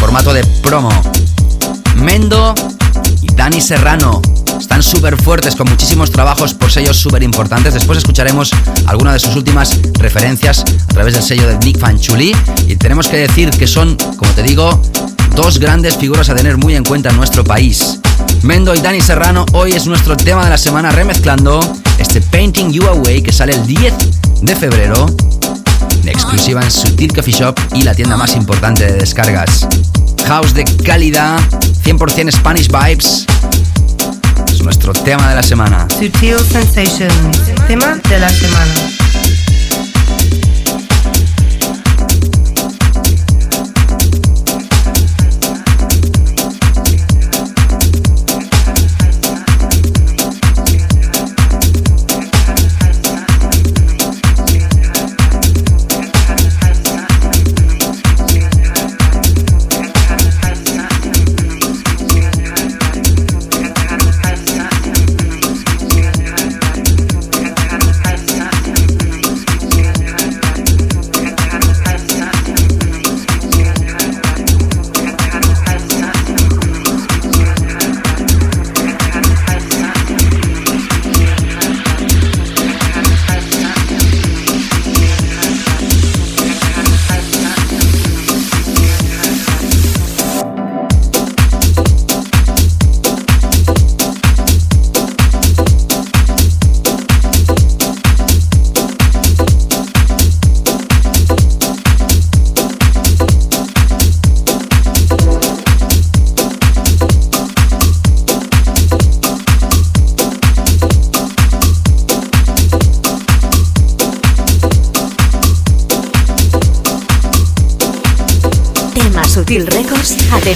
Formato 0.00 0.32
de 0.32 0.44
promo. 0.62 0.90
Mendo 1.96 2.54
y 3.20 3.26
Dani 3.34 3.60
Serrano. 3.60 4.22
Están 4.58 4.82
súper 4.82 5.20
fuertes 5.20 5.54
con 5.54 5.68
muchísimos 5.68 6.10
trabajos 6.10 6.54
por 6.54 6.70
sellos 6.70 6.96
súper 6.96 7.22
importantes. 7.22 7.74
Después 7.74 7.98
escucharemos 7.98 8.50
alguna 8.86 9.12
de 9.12 9.18
sus 9.18 9.36
últimas 9.36 9.78
referencias 9.94 10.64
a 10.88 10.94
través 10.94 11.14
del 11.14 11.22
sello 11.22 11.46
de 11.48 11.58
Nick 11.58 11.78
Fanchuli. 11.78 12.34
Y 12.66 12.76
tenemos 12.76 13.08
que 13.08 13.18
decir 13.18 13.50
que 13.50 13.66
son, 13.66 13.96
como 14.16 14.32
te 14.32 14.42
digo, 14.42 14.80
dos 15.34 15.58
grandes 15.58 15.96
figuras 15.96 16.30
a 16.30 16.34
tener 16.34 16.56
muy 16.56 16.74
en 16.74 16.84
cuenta 16.84 17.10
en 17.10 17.16
nuestro 17.16 17.44
país. 17.44 18.00
Mendo 18.42 18.74
y 18.74 18.80
Dani 18.80 19.00
Serrano 19.00 19.46
hoy 19.52 19.72
es 19.72 19.86
nuestro 19.86 20.16
tema 20.16 20.44
de 20.44 20.50
la 20.50 20.58
semana 20.58 20.90
remezclando 20.90 21.60
este 21.98 22.20
Painting 22.20 22.72
You 22.72 22.86
Away 22.86 23.22
que 23.22 23.32
sale 23.32 23.52
el 23.52 23.66
10 23.66 23.94
de 24.42 24.56
febrero 24.56 25.06
exclusiva 26.04 26.62
en 26.62 26.70
Sutil 26.70 27.14
Coffee 27.14 27.32
Shop 27.32 27.58
y 27.74 27.82
la 27.82 27.94
tienda 27.94 28.16
más 28.16 28.34
importante 28.34 28.84
de 28.84 28.94
descargas. 28.94 29.66
House 30.26 30.54
de 30.54 30.64
calidad, 30.64 31.38
100% 31.84 32.32
Spanish 32.32 32.68
Vibes. 32.68 33.26
Es 34.48 34.62
nuestro 34.62 34.92
tema 34.92 35.28
de 35.28 35.36
la 35.36 35.42
semana. 35.42 35.86
Sutil 35.90 36.38
Sensations, 36.40 37.38
tema 37.68 37.98
de 38.08 38.18
la 38.18 38.28
semana. 38.28 39.01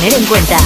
Tener 0.07 0.21
en 0.21 0.27
cuenta. 0.27 0.66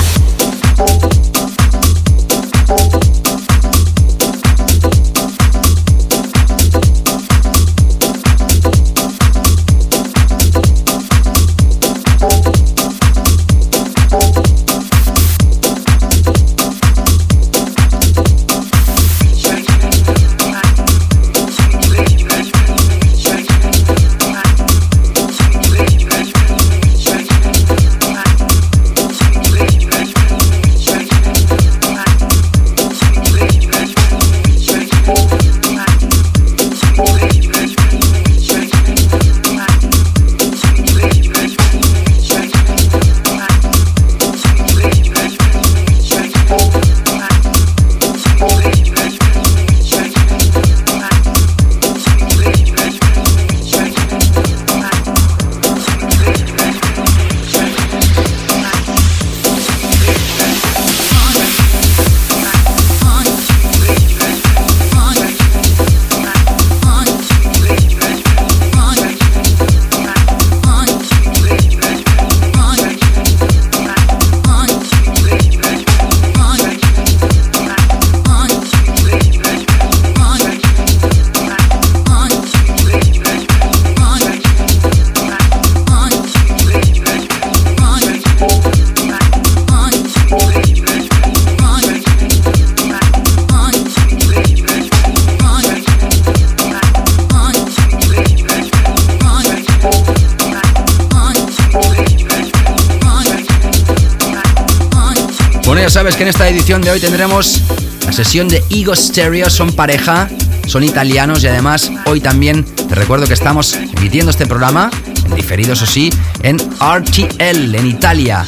Sabes 106.11 106.17
que 106.17 106.23
en 106.23 106.29
esta 106.29 106.49
edición 106.49 106.83
de 106.83 106.91
hoy 106.91 106.99
tendremos 106.99 107.63
la 108.05 108.13
sesión 108.13 108.49
de 108.49 108.65
Ego 108.71 108.97
Stereo, 108.97 109.49
son 109.49 109.73
pareja, 109.73 110.29
son 110.67 110.83
italianos 110.83 111.45
y 111.45 111.47
además 111.47 111.93
hoy 112.07 112.21
también 112.21 112.65
te 112.65 112.97
recuerdo 112.97 113.29
que 113.29 113.35
estamos 113.35 113.75
emitiendo 113.75 114.33
este 114.33 114.45
programa, 114.47 114.91
en 115.25 115.37
diferido 115.37 115.75
eso 115.75 115.87
sí, 115.87 116.11
en 116.43 116.57
RTL, 116.59 117.75
en 117.75 117.87
Italia. 117.87 118.45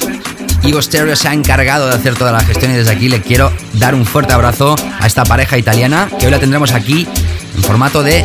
Ego 0.64 0.82
Stereo 0.82 1.14
se 1.14 1.28
ha 1.28 1.34
encargado 1.34 1.86
de 1.86 1.94
hacer 1.94 2.16
toda 2.16 2.32
la 2.32 2.40
gestión 2.40 2.72
y 2.72 2.74
desde 2.74 2.90
aquí 2.90 3.08
le 3.08 3.20
quiero 3.20 3.52
dar 3.74 3.94
un 3.94 4.06
fuerte 4.06 4.32
abrazo 4.32 4.74
a 4.98 5.06
esta 5.06 5.24
pareja 5.24 5.56
italiana 5.56 6.08
que 6.18 6.26
hoy 6.26 6.32
la 6.32 6.40
tendremos 6.40 6.72
aquí 6.72 7.06
en 7.54 7.62
formato 7.62 8.02
de 8.02 8.24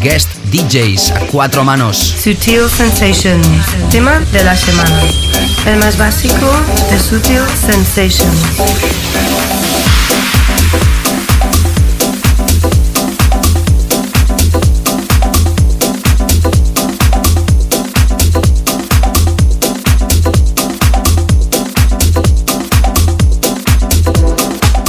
guest 0.00 0.30
DJs 0.50 1.10
a 1.12 1.20
cuatro 1.30 1.62
manos. 1.62 1.98
Sutil 1.98 2.68
Sensations, 2.68 3.46
tema 3.90 4.18
de 4.32 4.42
la 4.42 4.56
semana. 4.56 5.25
El 5.66 5.78
más 5.78 5.98
básico 5.98 6.50
de 6.90 6.98
Sutil 6.98 7.40
Sensations. 7.66 8.26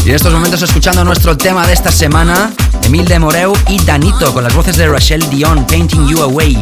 Y 0.06 0.10
en 0.10 0.16
estos 0.16 0.32
momentos 0.32 0.62
escuchando 0.62 1.04
nuestro 1.04 1.36
tema 1.36 1.68
de 1.68 1.74
esta 1.74 1.92
semana, 1.92 2.52
Emil 2.84 3.06
de 3.06 3.20
Moreu 3.20 3.54
y 3.68 3.84
Danito 3.84 4.34
con 4.34 4.44
las 4.44 4.56
voces 4.56 4.78
de 4.78 4.88
Rachel 4.88 5.30
Dion, 5.30 5.66
Painting 5.68 6.08
You 6.08 6.22
Away. 6.22 6.58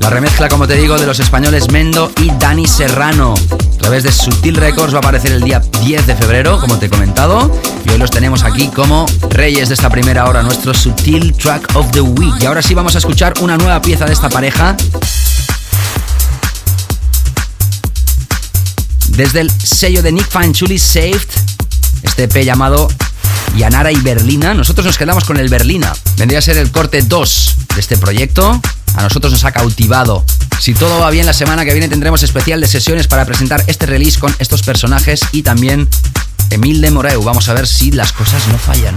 La 0.00 0.10
remezcla, 0.10 0.48
como 0.48 0.66
te 0.66 0.76
digo, 0.76 0.98
de 0.98 1.06
los 1.06 1.20
españoles 1.20 1.70
Mendo 1.70 2.10
y 2.20 2.30
Dani 2.38 2.66
Serrano. 2.66 3.34
A 3.34 3.78
través 3.78 4.02
de 4.02 4.12
Sutil 4.12 4.56
Records 4.56 4.92
va 4.92 4.98
a 4.98 5.00
aparecer 5.00 5.32
el 5.32 5.42
día 5.42 5.60
10 5.82 6.06
de 6.06 6.14
febrero, 6.14 6.60
como 6.60 6.78
te 6.78 6.86
he 6.86 6.90
comentado. 6.90 7.50
Y 7.84 7.90
hoy 7.90 7.98
los 7.98 8.10
tenemos 8.10 8.44
aquí 8.44 8.68
como 8.68 9.06
reyes 9.30 9.68
de 9.68 9.74
esta 9.74 9.90
primera 9.90 10.28
hora, 10.28 10.42
nuestro 10.42 10.74
Sutil 10.74 11.32
Track 11.34 11.74
of 11.74 11.90
the 11.92 12.00
Week. 12.00 12.34
Y 12.40 12.46
ahora 12.46 12.62
sí 12.62 12.74
vamos 12.74 12.94
a 12.94 12.98
escuchar 12.98 13.34
una 13.40 13.56
nueva 13.56 13.80
pieza 13.82 14.04
de 14.04 14.12
esta 14.12 14.28
pareja. 14.28 14.76
Desde 19.08 19.40
el 19.40 19.50
sello 19.50 20.02
de 20.02 20.12
Nick 20.12 20.28
Fanchuli 20.28 20.78
Saved 20.78 21.48
este 22.02 22.24
EP 22.24 22.44
llamado 22.44 22.88
Yanara 23.56 23.92
y 23.92 23.96
Berlina. 23.96 24.54
Nosotros 24.54 24.86
nos 24.86 24.98
quedamos 24.98 25.24
con 25.24 25.36
el 25.36 25.48
Berlina. 25.48 25.92
Vendría 26.16 26.38
a 26.38 26.42
ser 26.42 26.56
el 26.58 26.70
corte 26.70 27.02
2 27.02 27.56
de 27.74 27.80
este 27.80 27.96
proyecto. 27.96 28.60
A 28.94 29.02
nosotros 29.02 29.32
nos 29.32 29.44
ha 29.44 29.52
cautivado. 29.52 30.24
Si 30.60 30.74
todo 30.74 31.00
va 31.00 31.10
bien, 31.10 31.26
la 31.26 31.32
semana 31.32 31.64
que 31.64 31.72
viene 31.72 31.88
tendremos 31.88 32.22
especial 32.22 32.60
de 32.60 32.66
sesiones 32.66 33.06
para 33.06 33.24
presentar 33.24 33.62
este 33.66 33.86
release 33.86 34.18
con 34.18 34.34
estos 34.38 34.62
personajes 34.62 35.20
y 35.32 35.42
también 35.42 35.88
Emil 36.50 36.80
de 36.80 36.90
Moreu. 36.90 37.22
Vamos 37.22 37.48
a 37.48 37.54
ver 37.54 37.66
si 37.66 37.90
las 37.90 38.12
cosas 38.12 38.46
no 38.48 38.58
fallan. 38.58 38.94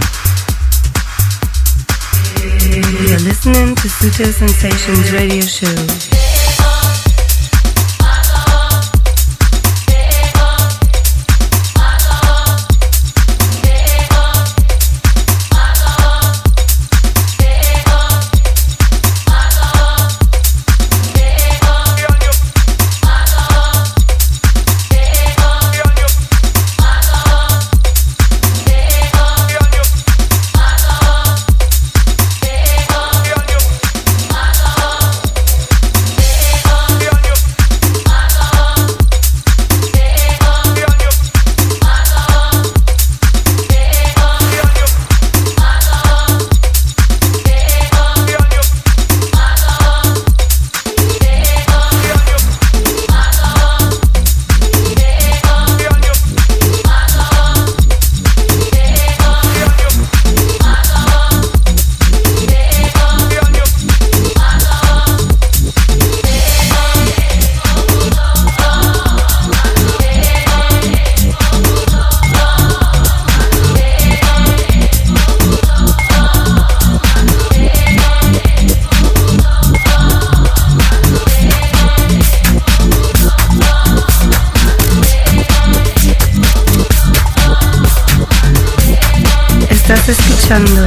pensando 90.52 90.82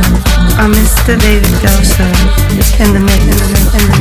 miss 0.67 0.93
Mr. 0.93 1.17
David 1.19 1.49
Dawson 1.61 2.13
in 2.79 2.93
the 2.93 2.99
mix, 2.99 3.23
in 3.23 3.29
the 3.31 3.97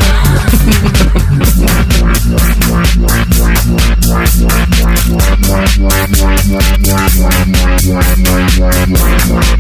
mix. 9.32 9.48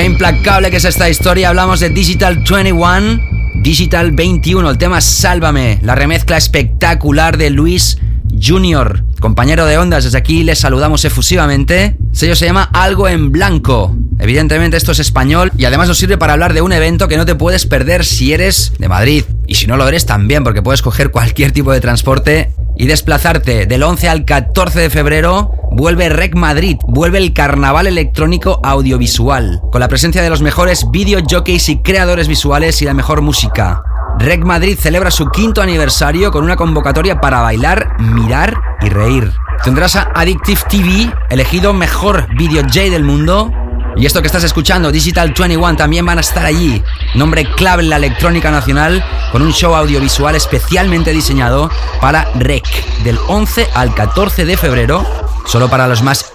Qué 0.00 0.06
implacable 0.06 0.70
que 0.70 0.78
es 0.78 0.86
esta 0.86 1.10
historia. 1.10 1.50
Hablamos 1.50 1.78
de 1.78 1.90
Digital 1.90 2.42
21, 2.50 3.20
Digital 3.56 4.12
21, 4.12 4.70
el 4.70 4.78
tema 4.78 4.98
Sálvame, 5.02 5.78
la 5.82 5.94
remezcla 5.94 6.38
espectacular 6.38 7.36
de 7.36 7.50
Luis 7.50 7.98
Junior, 8.42 9.04
compañero 9.20 9.66
de 9.66 9.76
ondas. 9.76 10.04
Desde 10.04 10.16
aquí 10.16 10.42
les 10.42 10.58
saludamos 10.58 11.04
efusivamente. 11.04 11.98
Sello 12.12 12.34
se 12.34 12.46
llama 12.46 12.70
Algo 12.72 13.08
en 13.08 13.30
Blanco. 13.30 13.94
Evidentemente 14.18 14.78
esto 14.78 14.92
es 14.92 15.00
español 15.00 15.52
y 15.58 15.66
además 15.66 15.88
nos 15.88 15.98
sirve 15.98 16.16
para 16.16 16.32
hablar 16.32 16.54
de 16.54 16.62
un 16.62 16.72
evento 16.72 17.06
que 17.06 17.18
no 17.18 17.26
te 17.26 17.34
puedes 17.34 17.66
perder 17.66 18.06
si 18.06 18.32
eres 18.32 18.72
de 18.78 18.88
Madrid. 18.88 19.24
Y 19.46 19.56
si 19.56 19.66
no 19.66 19.76
lo 19.76 19.86
eres 19.86 20.06
también, 20.06 20.44
porque 20.44 20.62
puedes 20.62 20.80
coger 20.80 21.10
cualquier 21.10 21.52
tipo 21.52 21.72
de 21.72 21.80
transporte 21.80 22.52
y 22.80 22.86
desplazarte 22.86 23.66
del 23.66 23.82
11 23.82 24.08
al 24.08 24.24
14 24.24 24.80
de 24.80 24.88
febrero. 24.88 25.52
Vuelve 25.70 26.08
Rec 26.08 26.34
Madrid, 26.34 26.78
vuelve 26.88 27.18
el 27.18 27.34
carnaval 27.34 27.86
electrónico 27.86 28.58
audiovisual, 28.64 29.60
con 29.70 29.80
la 29.80 29.88
presencia 29.88 30.22
de 30.22 30.30
los 30.30 30.40
mejores 30.40 30.90
video 30.90 31.20
jockeys 31.30 31.68
y 31.68 31.82
creadores 31.82 32.26
visuales 32.26 32.80
y 32.80 32.86
la 32.86 32.94
mejor 32.94 33.20
música. 33.20 33.82
Rec 34.18 34.42
Madrid 34.46 34.78
celebra 34.80 35.10
su 35.10 35.28
quinto 35.28 35.60
aniversario 35.60 36.30
con 36.30 36.42
una 36.42 36.56
convocatoria 36.56 37.20
para 37.20 37.42
bailar, 37.42 38.00
mirar 38.00 38.58
y 38.80 38.88
reír. 38.88 39.30
Tendrás 39.62 39.96
a 39.96 40.10
Addictive 40.14 40.60
TV, 40.70 41.12
elegido 41.28 41.74
mejor 41.74 42.34
video 42.34 42.62
J 42.62 42.88
del 42.88 43.04
mundo, 43.04 43.52
y 44.00 44.06
esto 44.06 44.22
que 44.22 44.28
estás 44.28 44.44
escuchando, 44.44 44.90
Digital 44.90 45.34
21, 45.38 45.76
también 45.76 46.06
van 46.06 46.16
a 46.16 46.22
estar 46.22 46.46
allí. 46.46 46.82
Nombre 47.14 47.44
clave 47.54 47.82
en 47.82 47.90
la 47.90 47.96
electrónica 47.96 48.50
nacional, 48.50 49.04
con 49.30 49.42
un 49.42 49.52
show 49.52 49.74
audiovisual 49.74 50.34
especialmente 50.34 51.12
diseñado 51.12 51.70
para 52.00 52.24
REC, 52.36 52.64
del 53.04 53.18
11 53.28 53.68
al 53.74 53.94
14 53.94 54.46
de 54.46 54.56
febrero, 54.56 55.06
solo 55.46 55.68
para 55.68 55.86
los 55.86 56.02
más 56.02 56.32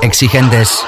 exigentes. 0.00 0.84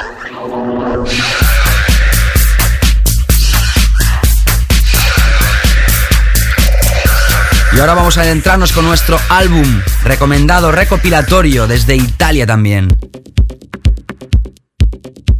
Y 7.72 7.80
ahora 7.80 7.94
vamos 7.94 8.18
a 8.18 8.20
adentrarnos 8.22 8.70
con 8.70 8.84
nuestro 8.84 9.18
álbum 9.28 9.82
recomendado 10.04 10.70
recopilatorio 10.70 11.66
desde 11.66 11.96
Italia 11.96 12.46
también. 12.46 12.96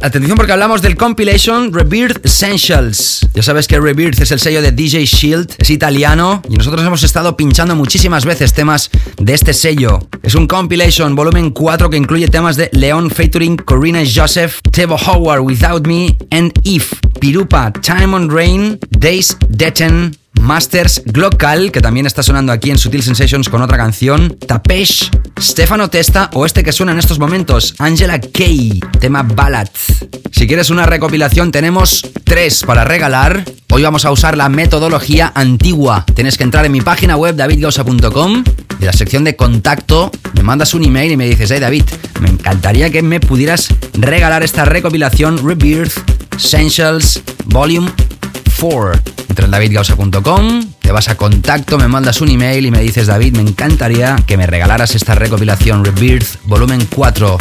Atención 0.01 0.37
porque 0.37 0.53
hablamos 0.53 0.81
del 0.81 0.95
compilation 0.95 1.73
Rebirth 1.73 2.25
Essentials. 2.25 3.27
Ya 3.33 3.43
sabes 3.43 3.67
que 3.67 3.79
Rebirth 3.81 4.21
es 4.21 4.31
el 4.31 4.39
sello 4.39 4.61
de 4.61 4.71
DJ 4.71 5.05
Shield, 5.05 5.55
es 5.57 5.69
italiano 5.69 6.41
y 6.49 6.55
nosotros 6.55 6.85
hemos 6.85 7.03
estado 7.03 7.35
pinchando 7.35 7.75
muchísimas 7.75 8.23
veces 8.23 8.53
temas 8.53 8.89
de 9.17 9.33
este 9.33 9.53
sello. 9.53 9.99
Es 10.23 10.35
un 10.35 10.47
compilation 10.47 11.15
volumen 11.15 11.51
4 11.51 11.89
que 11.89 11.97
incluye 11.97 12.29
temas 12.29 12.55
de 12.55 12.69
Leon 12.71 13.09
featuring 13.09 13.57
Corina 13.57 14.01
Joseph, 14.05 14.59
Tevo 14.71 14.95
Howard 14.95 15.41
Without 15.41 15.85
Me 15.85 16.15
and 16.31 16.53
If, 16.63 16.93
Pirupa, 17.19 17.73
Time 17.73 18.15
on 18.15 18.29
Rain, 18.29 18.79
Days 18.91 19.35
Detten, 19.49 20.15
Masters 20.39 21.03
Glocal, 21.05 21.71
que 21.71 21.81
también 21.81 22.05
está 22.05 22.23
sonando 22.23 22.51
aquí 22.51 22.71
en 22.71 22.77
Sutil 22.77 23.03
Sensations 23.03 23.49
con 23.49 23.61
otra 23.61 23.77
canción, 23.77 24.37
Tapesh, 24.45 25.11
Stefano 25.39 25.89
Testa 25.89 26.29
o 26.33 26.45
este 26.45 26.63
que 26.63 26.71
suena 26.71 26.91
en 26.91 26.99
estos 26.99 27.19
momentos, 27.19 27.75
Angela 27.77 28.19
Kay, 28.19 28.79
tema 28.99 29.23
Ballad. 29.23 29.69
Si 30.31 30.47
quieres 30.47 30.69
una 30.69 30.85
recopilación, 30.85 31.51
tenemos 31.51 32.01
tres 32.23 32.63
para 32.63 32.85
regalar. 32.85 33.43
Hoy 33.71 33.83
vamos 33.83 34.05
a 34.05 34.11
usar 34.11 34.37
la 34.37 34.49
metodología 34.49 35.31
antigua. 35.35 36.05
Tienes 36.15 36.37
que 36.37 36.43
entrar 36.43 36.65
en 36.65 36.71
mi 36.71 36.81
página 36.81 37.15
web 37.15 37.35
davidgausa.com. 37.35 38.43
De 38.79 38.85
la 38.85 38.93
sección 38.93 39.23
de 39.25 39.35
contacto, 39.35 40.11
me 40.33 40.43
mandas 40.43 40.73
un 40.73 40.85
email 40.85 41.11
y 41.11 41.17
me 41.17 41.27
dices, 41.27 41.51
hey 41.51 41.59
David, 41.59 41.83
me 42.21 42.29
encantaría 42.29 42.89
que 42.89 43.01
me 43.01 43.19
pudieras 43.19 43.67
regalar 43.93 44.43
esta 44.43 44.65
recopilación 44.65 45.45
Rebirth 45.45 45.93
Essentials 46.37 47.21
Volume 47.45 47.91
4. 48.59 48.91
Entra 49.29 49.45
en 49.45 49.51
davidgausa.com 49.51 50.69
te 50.89 50.93
vas 50.93 51.07
a 51.07 51.15
contacto, 51.15 51.77
me 51.77 51.87
mandas 51.87 52.19
un 52.19 52.29
email 52.29 52.65
y 52.65 52.71
me 52.71 52.81
dices, 52.81 53.05
David, 53.05 53.37
me 53.37 53.43
encantaría 53.43 54.15
que 54.25 54.37
me 54.37 54.47
regalaras 54.47 54.95
esta 54.95 55.13
recopilación 55.13 55.85
Rebirth 55.85 56.43
Volumen 56.45 56.87
4. 56.89 57.37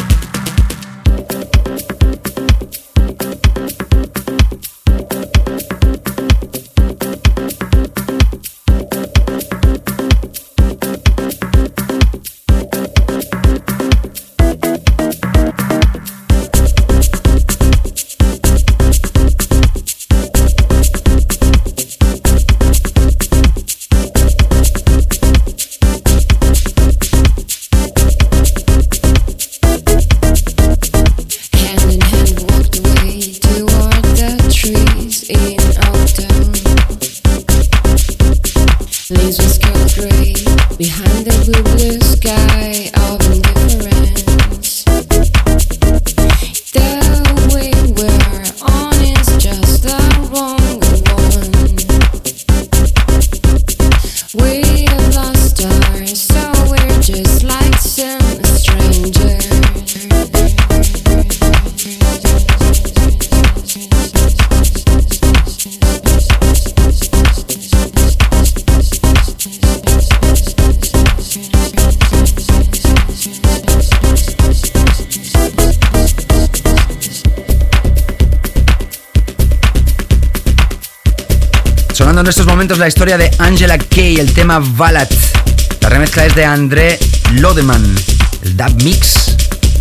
Momentos 82.59 82.79
la 82.79 82.89
historia 82.89 83.17
de 83.17 83.31
Angela 83.39 83.79
Kay, 83.79 84.17
el 84.17 84.33
tema 84.33 84.59
Ballad. 84.59 85.09
La 85.81 85.91
remezcla 85.91 86.27
es 86.27 86.35
de 86.35 86.45
André 86.45 86.99
Lodeman, 87.35 87.95
el 88.43 88.57
dub 88.57 88.83
mix 88.83 89.37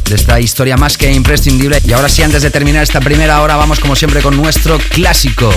de 0.07 0.13
esta 0.13 0.39
historia 0.39 0.77
más 0.77 0.95
que 0.95 1.11
imprescindible. 1.11 1.81
Y 1.83 1.93
ahora 1.93 2.07
sí, 2.07 2.21
antes 2.21 2.43
de 2.43 2.51
terminar 2.51 2.83
esta 2.83 2.99
primera 2.99 3.41
hora, 3.41 3.55
vamos 3.55 3.79
como 3.79 3.95
siempre 3.95 4.21
con 4.21 4.37
nuestro 4.37 4.77
clásico 4.77 5.51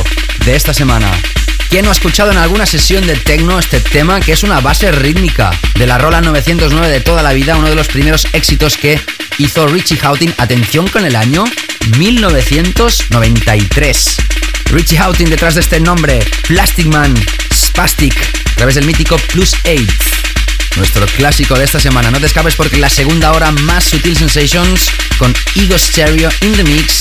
de 0.47 0.57
esta 0.57 0.73
semana. 0.73 1.13
¿Quién 1.69 1.85
no 1.85 1.91
ha 1.91 1.93
escuchado 1.93 2.31
en 2.31 2.39
alguna 2.39 2.65
sesión 2.65 3.07
de 3.07 3.17
techno 3.17 3.59
este 3.59 3.81
tema 3.81 4.21
que 4.21 4.33
es 4.33 4.43
una 4.43 4.61
base 4.61 4.91
rítmica 4.91 5.51
de 5.75 5.87
la 5.87 5.99
rola 5.99 6.23
909 6.23 6.89
de 6.89 7.03
toda 7.03 7.23
la 7.23 7.35
vida, 7.35 7.55
uno 7.55 7.69
de 7.69 7.75
los 7.75 7.89
primeros 7.89 8.27
éxitos 8.33 8.79
que 8.79 8.99
hizo 9.37 9.67
Richie 9.67 9.99
Houghton, 9.99 10.35
atención 10.39 10.89
con 10.89 11.05
el 11.05 11.17
año 11.17 11.45
1993. 11.99 14.17
Richie 14.71 14.99
Houghton 14.99 15.29
detrás 15.29 15.55
de 15.55 15.61
este 15.61 15.81
nombre, 15.81 16.21
Plastic 16.47 16.87
Man, 16.87 17.15
Spastic, 17.53 18.15
a 18.53 18.55
través 18.55 18.77
del 18.77 18.87
mítico 18.87 19.17
Plus 19.19 19.55
8. 19.65 19.85
Nuestro 20.77 21.07
clásico 21.07 21.59
de 21.59 21.65
esta 21.65 21.81
semana. 21.81 22.11
No 22.11 22.21
te 22.21 22.27
escapes 22.27 22.55
porque 22.55 22.77
la 22.77 22.89
segunda 22.89 23.33
hora 23.33 23.51
más 23.51 23.85
Sutil 23.85 24.17
Sensations 24.17 24.89
con 25.19 25.35
Ego 25.57 25.77
Stereo 25.77 26.31
in 26.43 26.53
the 26.53 26.65
Mix 26.65 27.01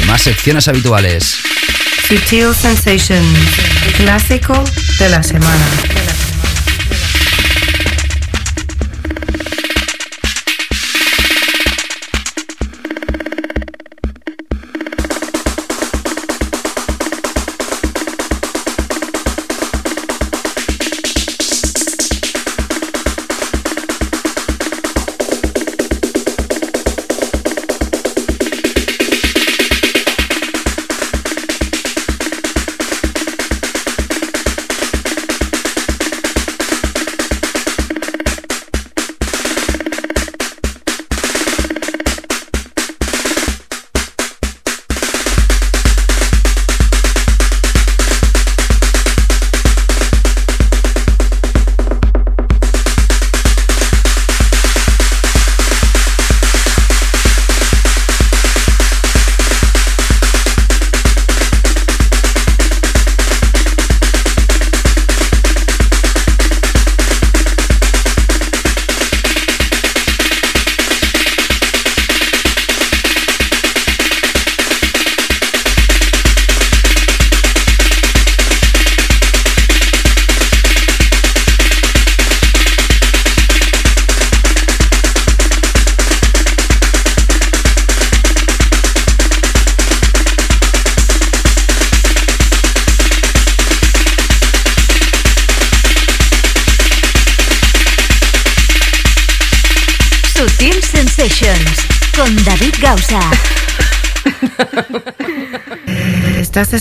y 0.00 0.06
más 0.06 0.22
secciones 0.22 0.68
habituales. 0.68 1.38
Sutil 2.06 2.54
Sensations, 2.54 3.38
clásico 3.96 4.62
de 4.98 5.08
la 5.08 5.22
semana. 5.22 5.66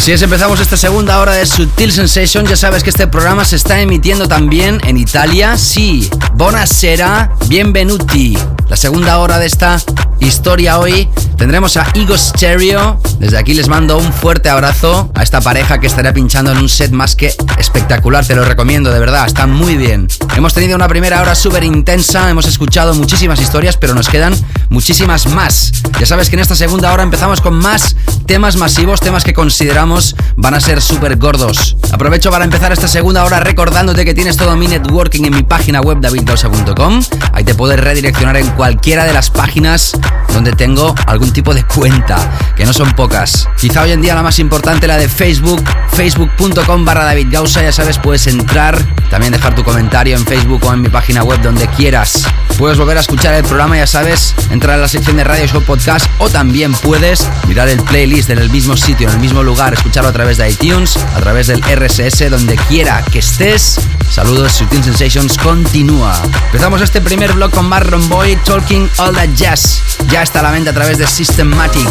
Si 0.00 0.12
es, 0.12 0.22
empezamos 0.22 0.58
esta 0.60 0.78
segunda 0.78 1.20
hora 1.20 1.32
de 1.34 1.44
Sutil 1.44 1.92
Sensation. 1.92 2.46
Ya 2.46 2.56
sabes 2.56 2.82
que 2.82 2.88
este 2.88 3.06
programa 3.06 3.44
se 3.44 3.56
está 3.56 3.82
emitiendo 3.82 4.26
también 4.26 4.80
en 4.86 4.96
Italia. 4.96 5.58
Sí, 5.58 6.08
buonasera, 6.32 7.34
bienvenuti. 7.48 8.38
La 8.70 8.76
segunda 8.76 9.18
hora 9.18 9.38
de 9.38 9.44
esta 9.44 9.78
historia 10.20 10.78
hoy. 10.78 11.08
Tendremos 11.36 11.76
a 11.76 11.86
Ego 11.94 12.16
Stereo. 12.16 13.00
Desde 13.18 13.38
aquí 13.38 13.54
les 13.54 13.68
mando 13.68 13.98
un 13.98 14.12
fuerte 14.12 14.48
abrazo 14.48 15.10
a 15.14 15.22
esta 15.22 15.40
pareja 15.40 15.78
que 15.78 15.86
estará 15.86 16.12
pinchando 16.12 16.52
en 16.52 16.58
un 16.58 16.68
set 16.68 16.92
más 16.92 17.16
que 17.16 17.34
espectacular. 17.58 18.26
Te 18.26 18.34
lo 18.34 18.44
recomiendo, 18.44 18.90
de 18.90 18.98
verdad, 18.98 19.26
está 19.26 19.46
muy 19.46 19.76
bien. 19.76 20.08
Hemos 20.36 20.54
tenido 20.54 20.76
una 20.76 20.88
primera 20.88 21.20
hora 21.20 21.34
súper 21.34 21.64
intensa, 21.64 22.30
hemos 22.30 22.46
escuchado 22.46 22.94
muchísimas 22.94 23.40
historias, 23.40 23.76
pero 23.76 23.94
nos 23.94 24.08
quedan 24.08 24.34
muchísimas 24.68 25.26
más. 25.26 25.72
Ya 25.98 26.06
sabes 26.06 26.28
que 26.30 26.36
en 26.36 26.40
esta 26.40 26.54
segunda 26.54 26.92
hora 26.92 27.02
empezamos 27.02 27.40
con 27.40 27.54
más 27.54 27.96
temas 28.26 28.56
masivos, 28.56 29.00
temas 29.00 29.24
que 29.24 29.34
consideramos 29.34 30.14
van 30.36 30.54
a 30.54 30.60
ser 30.60 30.80
súper 30.80 31.16
gordos. 31.16 31.76
Aprovecho 31.92 32.30
para 32.30 32.44
empezar 32.44 32.72
esta 32.72 32.88
segunda 32.88 33.24
hora 33.24 33.40
recordándote 33.40 34.04
que 34.04 34.14
tienes 34.14 34.36
todo 34.36 34.56
mi 34.56 34.68
networking 34.68 35.24
en 35.24 35.34
mi 35.34 35.42
página 35.42 35.80
web 35.80 35.98
davidgausa.com. 36.00 37.02
Ahí 37.32 37.44
te 37.44 37.54
puedes 37.54 37.80
redireccionar 37.80 38.36
en 38.36 38.46
cualquiera 38.52 39.04
de 39.04 39.12
las 39.12 39.30
páginas 39.30 39.98
donde 40.32 40.52
tengo 40.52 40.94
algún 41.06 41.32
tipo 41.32 41.54
de 41.54 41.64
cuenta, 41.64 42.30
que 42.56 42.64
no 42.64 42.72
son 42.72 42.90
pocas. 42.92 43.48
Quizá 43.58 43.82
hoy 43.82 43.92
en 43.92 44.00
día 44.00 44.14
la 44.14 44.22
más 44.22 44.38
importante, 44.38 44.86
la 44.86 44.96
de 44.96 45.08
Facebook, 45.08 45.62
facebook.com 45.92 46.84
barra 46.84 47.04
David 47.04 47.28
ya 47.30 47.46
sabes, 47.46 47.98
puedes 47.98 48.26
entrar, 48.26 48.78
también 49.10 49.32
dejar 49.32 49.54
tu 49.54 49.64
comentario 49.64 50.16
en 50.16 50.24
Facebook 50.24 50.64
o 50.64 50.72
en 50.72 50.82
mi 50.82 50.88
página 50.88 51.22
web 51.22 51.40
donde 51.42 51.66
quieras. 51.68 52.26
Puedes 52.58 52.78
volver 52.78 52.98
a 52.98 53.00
escuchar 53.00 53.34
el 53.34 53.44
programa, 53.44 53.76
ya 53.76 53.86
sabes, 53.86 54.34
entrar 54.50 54.78
a 54.78 54.82
la 54.82 54.88
sección 54.88 55.16
de 55.16 55.24
Radio 55.24 55.46
Show 55.46 55.62
Podcast 55.62 56.06
o 56.18 56.28
también 56.28 56.72
puedes 56.74 57.26
mirar 57.48 57.68
el 57.68 57.82
playlist 57.82 58.30
en 58.30 58.38
el 58.38 58.50
mismo 58.50 58.76
sitio, 58.76 59.08
en 59.08 59.14
el 59.14 59.20
mismo 59.20 59.42
lugar, 59.42 59.72
escucharlo 59.72 60.10
a 60.10 60.12
través 60.12 60.36
de 60.36 60.50
iTunes, 60.50 60.96
a 61.14 61.20
través 61.20 61.46
del 61.46 61.60
RSS, 61.62 62.30
donde 62.30 62.56
quiera 62.68 63.02
que 63.10 63.20
estés. 63.20 63.80
Saludos, 64.10 64.52
Sutil 64.52 64.82
Sensations 64.82 65.38
continúa. 65.38 66.20
Empezamos 66.46 66.82
este 66.82 67.00
primer 67.00 67.32
blog 67.32 67.50
con 67.50 67.68
Marlon 67.68 68.08
Boy, 68.08 68.36
Talking 68.44 68.88
All 68.98 69.14
That 69.14 69.28
Jazz. 69.34 69.99
Ya 70.08 70.22
está 70.22 70.40
a 70.40 70.42
la 70.42 70.50
venta 70.50 70.70
a 70.70 70.74
través 70.74 70.98
de 70.98 71.06
Systematic. 71.06 71.88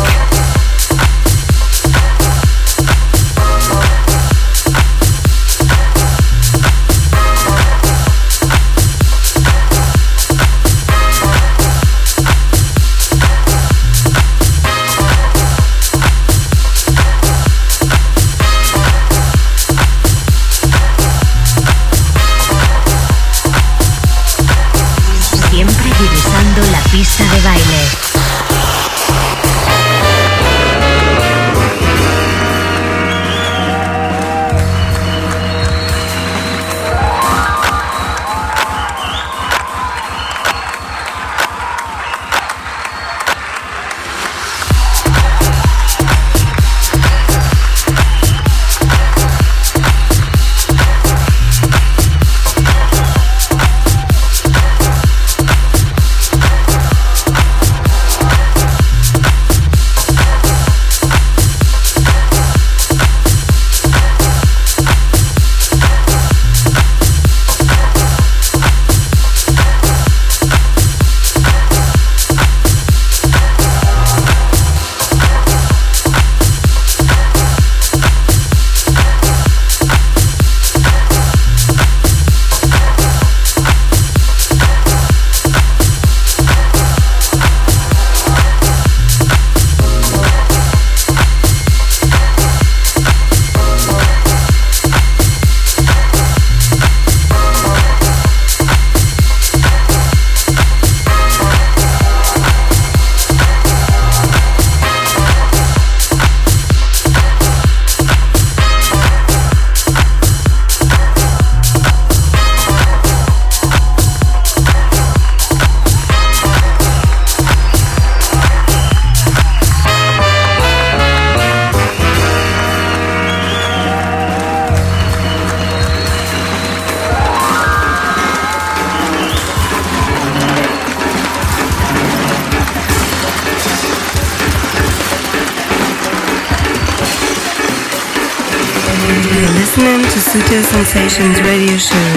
Sensations 141.10 141.42
Radio 141.42 141.78
Show. 141.78 142.09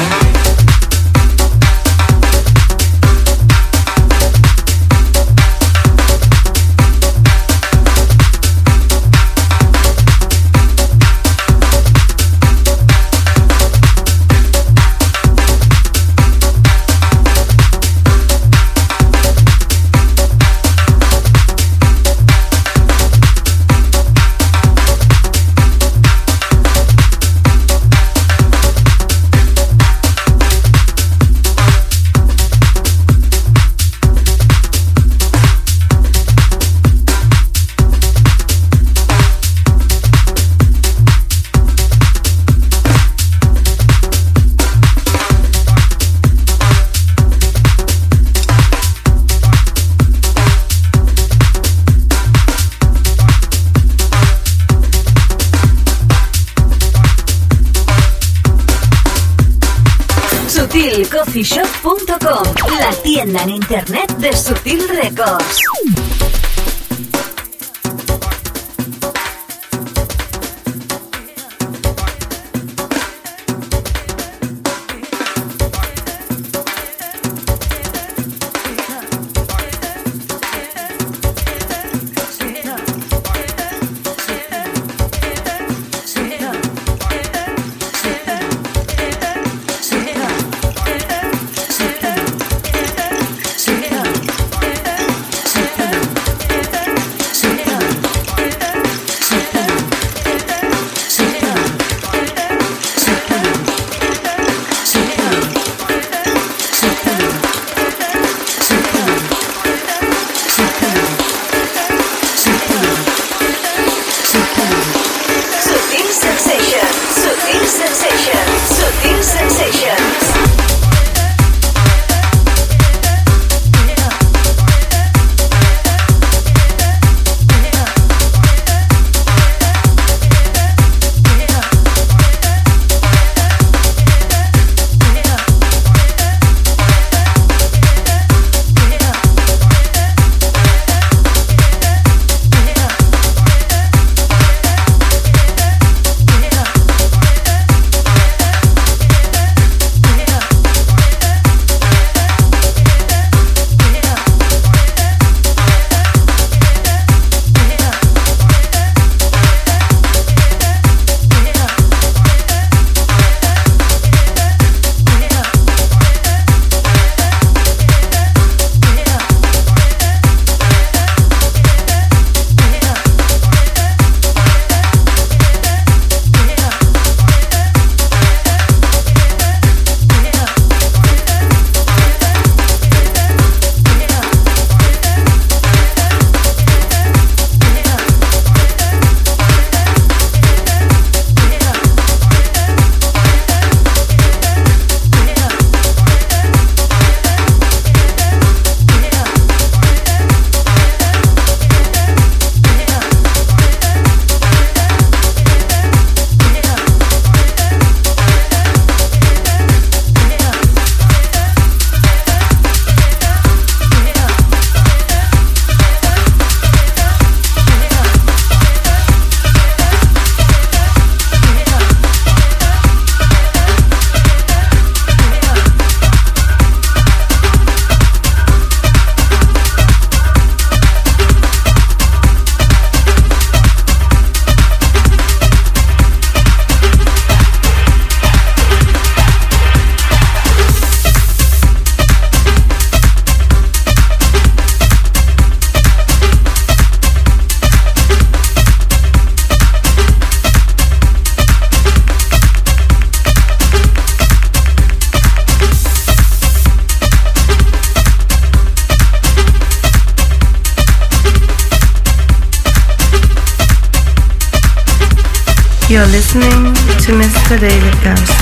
David 267.58 268.02
Garza 268.02 268.41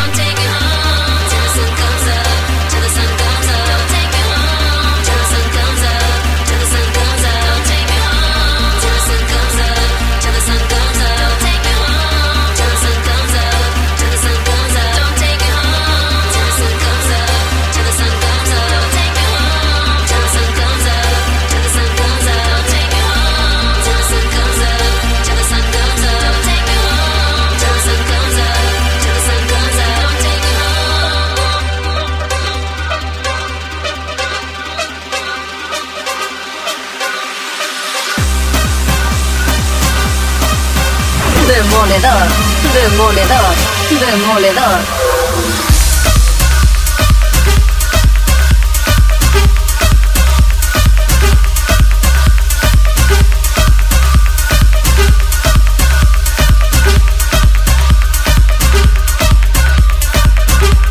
Demoledor, 41.91 42.27
demoledor, 42.73 43.55
demoledor. 43.99 44.79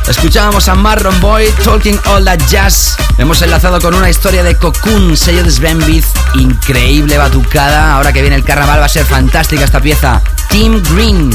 Escuchábamos 0.07 0.69
a 0.69 0.75
Marron 0.75 1.19
Boy 1.21 1.47
Talking 1.65 1.99
All 2.05 2.27
That 2.27 2.41
Jazz. 2.51 2.97
Hemos 3.17 3.41
enlazado 3.41 3.81
con 3.81 3.95
una 3.95 4.11
historia 4.11 4.43
de 4.43 4.55
Cocoon, 4.57 5.17
sello 5.17 5.43
de 5.43 5.51
Sven. 5.51 5.81
Increíble 6.35 7.17
batucada. 7.17 7.95
Ahora 7.95 8.13
que 8.13 8.21
viene 8.21 8.37
el 8.37 8.45
carnaval 8.45 8.81
va 8.81 8.85
a 8.85 8.89
ser 8.89 9.07
fantástica 9.07 9.65
esta 9.65 9.81
pieza. 9.81 10.20
Team 10.51 10.83
Green, 10.93 11.31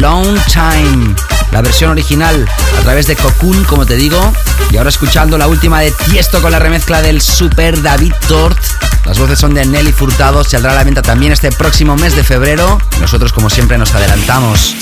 Long 0.00 0.38
Time. 0.52 1.14
La 1.52 1.60
versión 1.60 1.90
original 1.90 2.48
a 2.78 2.80
través 2.80 3.06
de 3.06 3.14
Cocoon, 3.14 3.64
como 3.64 3.84
te 3.84 3.96
digo. 3.96 4.32
Y 4.70 4.78
ahora 4.78 4.88
escuchando 4.88 5.36
la 5.36 5.46
última 5.46 5.80
de 5.80 5.90
Tiesto 5.90 6.40
con 6.40 6.50
la 6.50 6.58
remezcla 6.58 7.02
del 7.02 7.20
Super 7.20 7.80
David 7.82 8.12
Tort. 8.26 8.58
Las 9.04 9.18
voces 9.18 9.38
son 9.38 9.54
de 9.54 9.64
Nelly 9.66 9.92
Furtado. 9.92 10.44
Saldrá 10.44 10.72
a 10.72 10.74
la 10.76 10.84
venta 10.84 11.02
también 11.02 11.32
este 11.32 11.52
próximo 11.52 11.96
mes 11.96 12.16
de 12.16 12.24
febrero. 12.24 12.78
Nosotros, 13.00 13.32
como 13.32 13.50
siempre, 13.50 13.76
nos 13.76 13.94
adelantamos. 13.94 14.74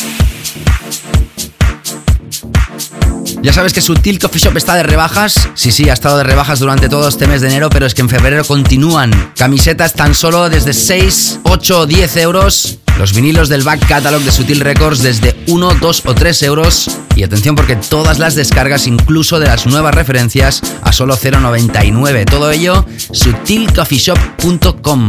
Ya 3.43 3.53
sabes 3.53 3.73
que 3.73 3.81
Sutil 3.81 4.19
Coffee 4.19 4.41
Shop 4.41 4.57
está 4.57 4.75
de 4.75 4.85
rebajas. 4.85 5.49
Sí, 5.55 5.73
sí, 5.73 5.89
ha 5.89 5.93
estado 5.93 6.19
de 6.19 6.25
rebajas 6.25 6.61
durante 6.61 6.89
todo 6.89 7.09
este 7.09 7.27
mes 7.27 7.41
de 7.41 7.49
enero, 7.49 7.69
pero 7.71 7.87
es 7.87 7.95
que 7.95 8.03
en 8.03 8.09
febrero 8.09 8.45
continúan. 8.45 9.33
Camisetas 9.37 9.95
tan 9.95 10.15
solo 10.15 10.49
desde 10.49 10.73
6, 10.73 11.41
8 11.45 11.81
o 11.81 11.87
10 11.87 12.17
euros. 12.17 12.79
Los 12.99 13.13
vinilos 13.15 13.49
del 13.49 13.63
back 13.63 13.87
catalog 13.87 14.23
de 14.23 14.33
Sutil 14.33 14.61
Records 14.61 15.03
desde 15.03 15.37
1, 15.47 15.75
2 15.81 16.03
o 16.07 16.15
3 16.15 16.43
euros. 16.45 16.91
Y 17.15 17.23
atención 17.23 17.55
porque 17.55 17.77
todas 17.77 18.19
las 18.19 18.35
descargas, 18.35 18.87
incluso 18.87 19.39
de 19.39 19.47
las 19.47 19.67
nuevas 19.67 19.95
referencias, 19.95 20.63
a 20.83 20.93
solo 20.93 21.17
0,99. 21.17 22.25
Todo 22.25 22.51
ello, 22.51 22.87
sutilcoffeeshop.com. 23.13 25.09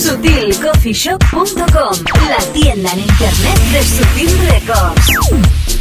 Sutilcoffeeshop.com, 0.00 1.94
la 2.26 2.52
tienda 2.54 2.90
en 2.92 3.00
internet 3.00 3.58
de 3.70 3.82
Sutil 3.82 4.30
Records. 4.48 5.12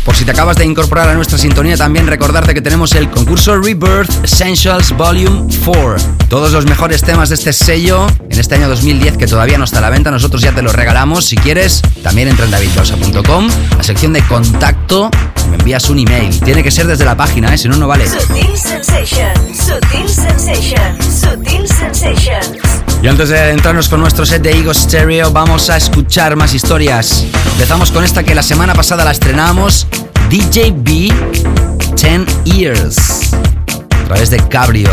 Por 0.03 0.13
si 0.13 0.25
te 0.25 0.31
acabas 0.31 0.57
de 0.57 0.65
incorporar 0.65 1.07
a 1.07 1.13
nuestra 1.13 1.37
sintonía, 1.37 1.77
también 1.77 2.05
recordarte 2.05 2.53
que 2.53 2.61
tenemos 2.61 2.93
el 2.95 3.09
concurso 3.09 3.57
Rebirth 3.57 4.25
Essentials 4.25 4.91
Volume 4.97 5.47
4. 5.63 5.95
Todos 6.27 6.51
los 6.51 6.65
mejores 6.65 7.01
temas 7.01 7.29
de 7.29 7.35
este 7.35 7.53
sello 7.53 8.07
en 8.29 8.39
este 8.39 8.55
año 8.55 8.67
2010 8.67 9.15
que 9.17 9.25
todavía 9.25 9.57
no 9.57 9.63
está 9.63 9.77
a 9.77 9.81
la 9.81 9.89
venta, 9.89 10.11
nosotros 10.11 10.41
ya 10.41 10.51
te 10.51 10.61
los 10.61 10.75
regalamos. 10.75 11.23
Si 11.25 11.37
quieres, 11.37 11.81
también 12.03 12.27
entra 12.27 12.43
en 12.43 12.51
davidrosa.com, 12.51 13.47
la 13.77 13.83
sección 13.83 14.11
de 14.11 14.21
contacto, 14.23 15.09
me 15.49 15.55
envías 15.55 15.89
un 15.89 15.99
email. 15.99 16.37
Tiene 16.41 16.61
que 16.61 16.71
ser 16.71 16.87
desde 16.87 17.05
la 17.05 17.15
página, 17.15 17.53
¿eh? 17.53 17.57
si 17.57 17.69
no, 17.69 17.77
no 17.77 17.87
vale. 17.87 18.05
Sutil 18.07 18.57
Sensation, 18.57 19.55
Sutil 19.55 20.09
Sensation, 20.09 21.01
Sutil 21.01 21.67
Sensations. 21.67 22.79
Y 23.01 23.07
antes 23.07 23.29
de 23.29 23.39
adentrarnos 23.39 23.87
con 23.87 24.01
nuestro 24.09 24.25
set 24.25 24.41
de 24.41 24.57
Ego 24.57 24.73
Stereo, 24.73 25.29
vamos 25.29 25.69
a 25.69 25.77
escuchar 25.77 26.35
más 26.35 26.55
historias. 26.55 27.25
Empezamos 27.51 27.91
con 27.91 28.03
esta 28.03 28.23
que 28.23 28.33
la 28.33 28.41
semana 28.41 28.73
pasada 28.73 29.05
la 29.05 29.11
estrenamos, 29.11 29.85
DJ 30.31 30.73
B 30.75 31.13
10 31.95 32.43
Years, 32.43 33.31
a 33.33 34.07
través 34.07 34.31
de 34.31 34.39
Cabrio. 34.47 34.89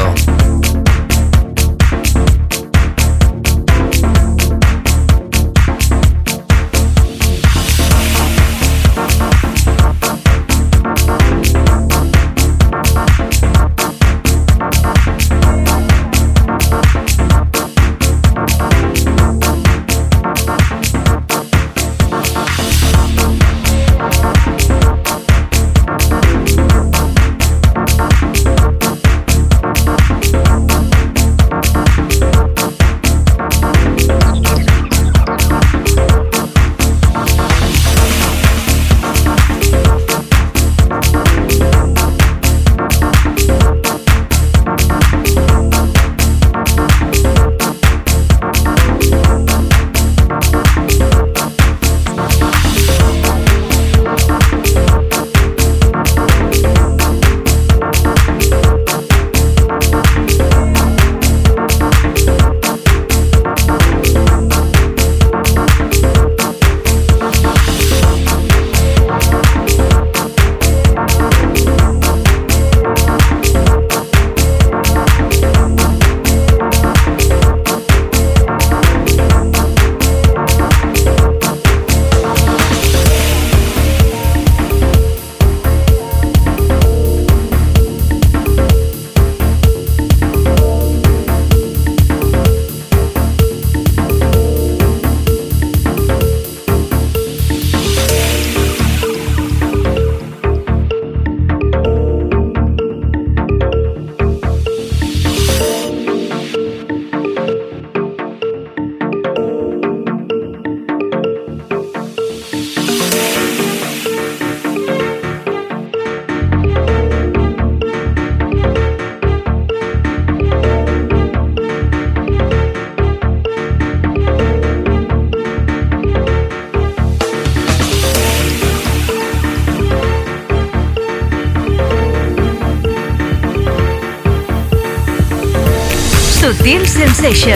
Sutil 137.27 137.56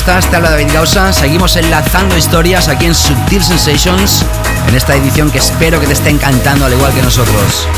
estás? 0.00 0.30
Te 0.30 0.36
habla 0.36 0.50
David 0.50 0.72
Gausa. 0.72 1.12
Seguimos 1.12 1.56
enlazando 1.56 2.16
historias 2.16 2.68
aquí 2.68 2.86
en 2.86 2.94
Subtil 2.94 3.42
Sensations, 3.42 4.24
en 4.66 4.74
esta 4.74 4.94
edición 4.96 5.30
que 5.30 5.38
espero 5.38 5.78
que 5.78 5.86
te 5.86 5.92
esté 5.92 6.08
encantando 6.08 6.64
al 6.64 6.72
igual 6.72 6.92
que 6.94 7.02
nosotros. 7.02 7.68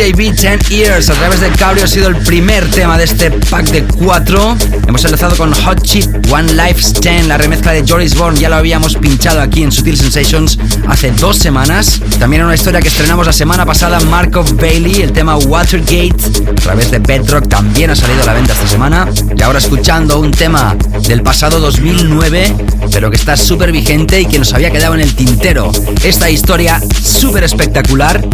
DJB 0.00 0.34
10 0.34 0.68
Years 0.70 1.10
a 1.10 1.12
través 1.12 1.40
de 1.40 1.50
Cabrio 1.50 1.84
ha 1.84 1.86
sido 1.86 2.08
el 2.08 2.16
primer 2.16 2.66
tema 2.70 2.96
de 2.96 3.04
este 3.04 3.30
pack 3.30 3.66
de 3.66 3.84
cuatro. 3.84 4.56
Hemos 4.88 5.04
enlazado 5.04 5.36
con 5.36 5.52
Hot 5.52 5.82
Chip 5.82 6.06
One 6.32 6.54
Life 6.54 6.80
Stand, 6.80 7.26
la 7.26 7.36
remezcla 7.36 7.72
de 7.72 7.84
Joris 7.86 8.16
Bourne. 8.16 8.40
Ya 8.40 8.48
lo 8.48 8.56
habíamos 8.56 8.96
pinchado 8.96 9.42
aquí 9.42 9.62
en 9.62 9.70
Sutil 9.70 9.98
Sensations 9.98 10.58
hace 10.88 11.10
dos 11.10 11.36
semanas. 11.36 12.00
También 12.18 12.42
una 12.42 12.54
historia 12.54 12.80
que 12.80 12.88
estrenamos 12.88 13.26
la 13.26 13.34
semana 13.34 13.66
pasada, 13.66 14.00
Markov 14.00 14.56
Bailey, 14.56 15.02
el 15.02 15.12
tema 15.12 15.36
Watergate 15.36 16.14
a 16.48 16.54
través 16.54 16.90
de 16.90 16.98
Bedrock 16.98 17.48
también 17.48 17.90
ha 17.90 17.94
salido 17.94 18.22
a 18.22 18.26
la 18.26 18.32
venta 18.32 18.54
esta 18.54 18.68
semana. 18.68 19.06
Y 19.36 19.42
ahora 19.42 19.58
escuchando 19.58 20.18
un 20.18 20.30
tema 20.30 20.76
del 21.06 21.22
pasado 21.22 21.60
2009, 21.60 22.54
pero 22.90 23.10
que 23.10 23.16
está 23.16 23.36
súper 23.36 23.70
vigente 23.70 24.18
y 24.22 24.24
que 24.24 24.38
nos 24.38 24.54
había 24.54 24.70
quedado 24.70 24.94
en 24.94 25.00
el 25.00 25.14
tintero. 25.14 25.70
Esta 26.02 26.30
historia 26.30 26.80
súper 27.02 27.44
espectacular 27.44 28.26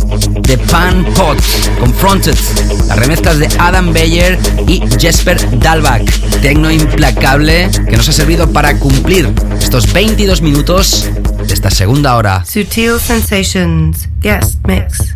de 0.47 0.59
Pan 0.59 1.05
Pot, 1.15 1.39
Confronted, 1.81 2.37
las 2.89 2.99
remezclas 2.99 3.39
de 3.39 3.49
Adam 3.59 3.93
Beyer 3.93 4.39
y 4.67 4.83
Jesper 4.99 5.59
Dalbach. 5.59 6.05
Tecno 6.41 6.71
implacable 6.71 7.69
que 7.89 7.97
nos 7.97 8.09
ha 8.09 8.13
servido 8.13 8.51
para 8.53 8.79
cumplir 8.79 9.33
estos 9.59 9.93
22 9.93 10.43
minutos 10.43 11.09
de 11.47 11.55
esta 11.55 11.71
segunda 11.71 12.17
hora. 12.17 12.45
Sutil 12.45 13.01
Sensations, 13.01 14.09
guest 14.21 14.57
mix. 14.67 15.15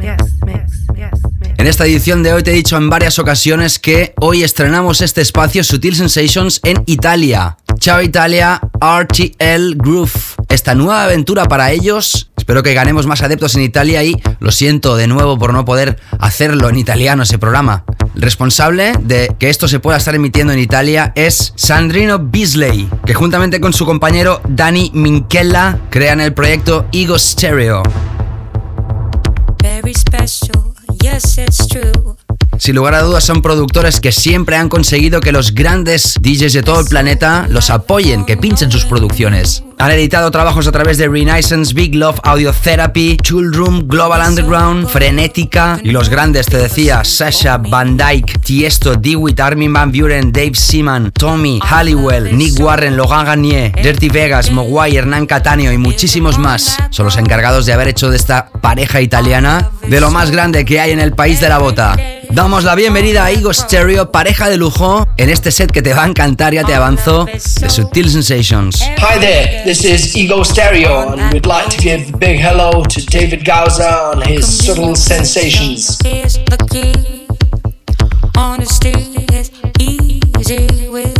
En 1.58 1.66
esta 1.66 1.84
edición 1.84 2.22
de 2.22 2.32
hoy 2.32 2.42
te 2.42 2.52
he 2.52 2.54
dicho 2.54 2.76
en 2.76 2.88
varias 2.88 3.18
ocasiones 3.18 3.78
que 3.78 4.14
hoy 4.18 4.42
estrenamos 4.42 5.02
este 5.02 5.20
espacio 5.20 5.62
Sutil 5.62 5.94
Sensations 5.94 6.60
en 6.64 6.82
Italia. 6.86 7.58
Chao 7.78 8.00
Italia, 8.00 8.60
RTL 8.80 9.74
Groove. 9.76 10.12
Esta 10.48 10.74
nueva 10.74 11.04
aventura 11.04 11.44
para 11.44 11.70
ellos. 11.70 12.29
Espero 12.50 12.64
que 12.64 12.74
ganemos 12.74 13.06
más 13.06 13.22
adeptos 13.22 13.54
en 13.54 13.62
Italia 13.62 14.02
y 14.02 14.20
lo 14.40 14.50
siento 14.50 14.96
de 14.96 15.06
nuevo 15.06 15.38
por 15.38 15.52
no 15.52 15.64
poder 15.64 16.00
hacerlo 16.18 16.68
en 16.68 16.78
italiano 16.78 17.22
ese 17.22 17.38
programa. 17.38 17.84
El 18.16 18.22
responsable 18.22 18.92
de 19.00 19.36
que 19.38 19.50
esto 19.50 19.68
se 19.68 19.78
pueda 19.78 19.98
estar 19.98 20.16
emitiendo 20.16 20.52
en 20.52 20.58
Italia 20.58 21.12
es 21.14 21.52
Sandrino 21.54 22.18
Beasley, 22.18 22.88
que 23.06 23.14
juntamente 23.14 23.60
con 23.60 23.72
su 23.72 23.86
compañero 23.86 24.40
Dani 24.48 24.90
Minchella 24.92 25.78
crean 25.90 26.20
el 26.20 26.34
proyecto 26.34 26.86
Ego 26.90 27.20
Stereo. 27.20 27.84
Sin 32.60 32.76
lugar 32.76 32.94
a 32.94 33.00
dudas 33.00 33.24
son 33.24 33.40
productores 33.40 34.00
que 34.00 34.12
siempre 34.12 34.54
han 34.54 34.68
conseguido 34.68 35.22
que 35.22 35.32
los 35.32 35.54
grandes 35.54 36.18
DJs 36.20 36.52
de 36.52 36.62
todo 36.62 36.80
el 36.80 36.86
planeta 36.86 37.46
los 37.48 37.70
apoyen, 37.70 38.26
que 38.26 38.36
pinchen 38.36 38.70
sus 38.70 38.84
producciones. 38.84 39.64
Han 39.78 39.92
editado 39.92 40.30
trabajos 40.30 40.66
a 40.66 40.72
través 40.72 40.98
de 40.98 41.08
Renaissance, 41.08 41.72
Big 41.72 41.94
Love, 41.94 42.20
Audio 42.22 42.52
Therapy, 42.52 43.16
Tool 43.16 43.54
Room, 43.54 43.88
Global 43.88 44.20
Underground, 44.28 44.86
Frenética 44.86 45.80
y 45.82 45.90
los 45.90 46.10
grandes, 46.10 46.48
te 46.48 46.58
decía, 46.58 47.02
Sasha, 47.02 47.56
Van 47.56 47.96
Dyke, 47.96 48.38
Tiesto, 48.40 48.94
DeWitt, 48.94 49.40
Armin 49.40 49.72
Van 49.72 49.90
Buren, 49.90 50.30
Dave 50.30 50.54
Seaman, 50.54 51.12
Tommy, 51.12 51.60
Halliwell, 51.62 52.36
Nick 52.36 52.60
Warren, 52.60 52.94
Logan 52.94 53.24
Garnier, 53.24 53.72
Dirty 53.72 54.10
Vegas, 54.10 54.50
Mogwai, 54.50 54.98
Hernán 54.98 55.24
Cataneo 55.24 55.72
y 55.72 55.78
muchísimos 55.78 56.38
más 56.38 56.76
son 56.90 57.06
los 57.06 57.16
encargados 57.16 57.64
de 57.64 57.72
haber 57.72 57.88
hecho 57.88 58.10
de 58.10 58.18
esta 58.18 58.50
pareja 58.60 59.00
italiana 59.00 59.70
de 59.88 59.98
lo 59.98 60.10
más 60.10 60.30
grande 60.30 60.66
que 60.66 60.78
hay 60.78 60.90
en 60.90 61.00
el 61.00 61.14
país 61.14 61.40
de 61.40 61.48
la 61.48 61.56
bota. 61.56 61.96
Damos 62.50 62.64
la 62.64 62.74
bienvenida 62.74 63.26
a 63.26 63.30
Ego 63.30 63.54
Stereo, 63.54 64.10
pareja 64.10 64.48
de 64.48 64.56
lujo, 64.56 65.06
en 65.16 65.30
este 65.30 65.52
set 65.52 65.70
que 65.70 65.82
te 65.82 65.94
va 65.94 66.02
a 66.02 66.08
encantar, 66.08 66.52
ya 66.52 66.64
te 66.64 66.74
avanzo, 66.74 67.26
de 67.26 67.70
Sutil 67.70 68.10
Sensations. 68.10 68.82
Hi 68.98 69.20
there, 69.20 69.62
this 69.62 69.84
is 69.84 70.16
Ego 70.16 70.42
Stereo, 70.42 71.12
and 71.12 71.32
we'd 71.32 71.46
like 71.46 71.68
to 71.68 71.80
give 71.80 72.12
a 72.12 72.16
big 72.16 72.40
hello 72.40 72.82
to 72.82 73.02
David 73.02 73.44
Gauza 73.44 74.16
on 74.16 74.22
his 74.22 74.46
subtle 74.46 74.96
sensations. 74.96 75.96
Honesty 78.36 78.90
is 79.32 79.52
easy 79.78 80.88
with 80.88 81.19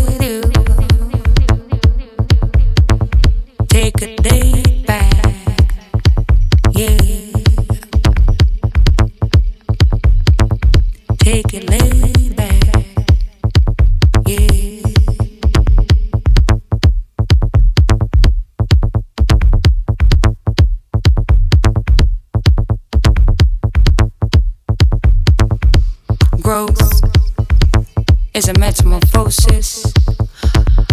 is 28.40 28.48
a 28.48 28.58
metamorphosis, 28.58 29.92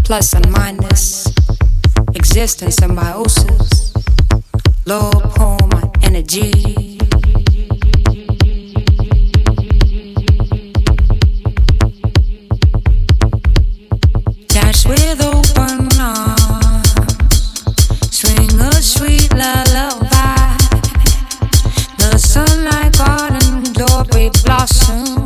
plus 0.03 0.33
and 0.33 0.51
minus, 0.51 1.33
existence 2.13 2.75
symbiosis, 2.75 3.93
low 4.85 5.09
poem 5.11 5.71
energy. 6.01 6.97
Dash 14.47 14.85
with 14.85 15.21
open 15.21 15.87
arms, 16.01 16.95
swing 18.11 18.59
a 18.59 18.73
sweet 18.81 19.31
lullaby. 19.33 20.57
The 21.97 22.17
sunlight 22.17 22.97
garden 22.97 23.71
doorway 23.71 24.31
blossoms, 24.43 25.16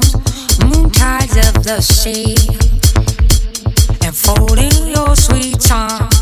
the 1.64 1.80
sea, 1.82 2.36
enfolding 4.06 4.88
your 4.88 5.16
sweet 5.16 5.60
charms. 5.62 6.22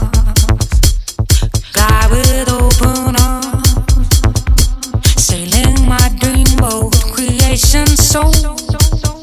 Glide 1.74 2.12
with 2.12 2.50
open 2.50 3.16
arms, 3.16 4.12
sailing 5.18 5.88
my 5.88 6.10
dream 6.20 6.48
boat, 6.58 6.94
creation 7.14 7.88
so 7.88 8.32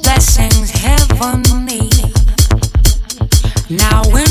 blessings 0.02 0.70
heavenly. 0.70 1.90
Now 3.68 4.02
when 4.10 4.25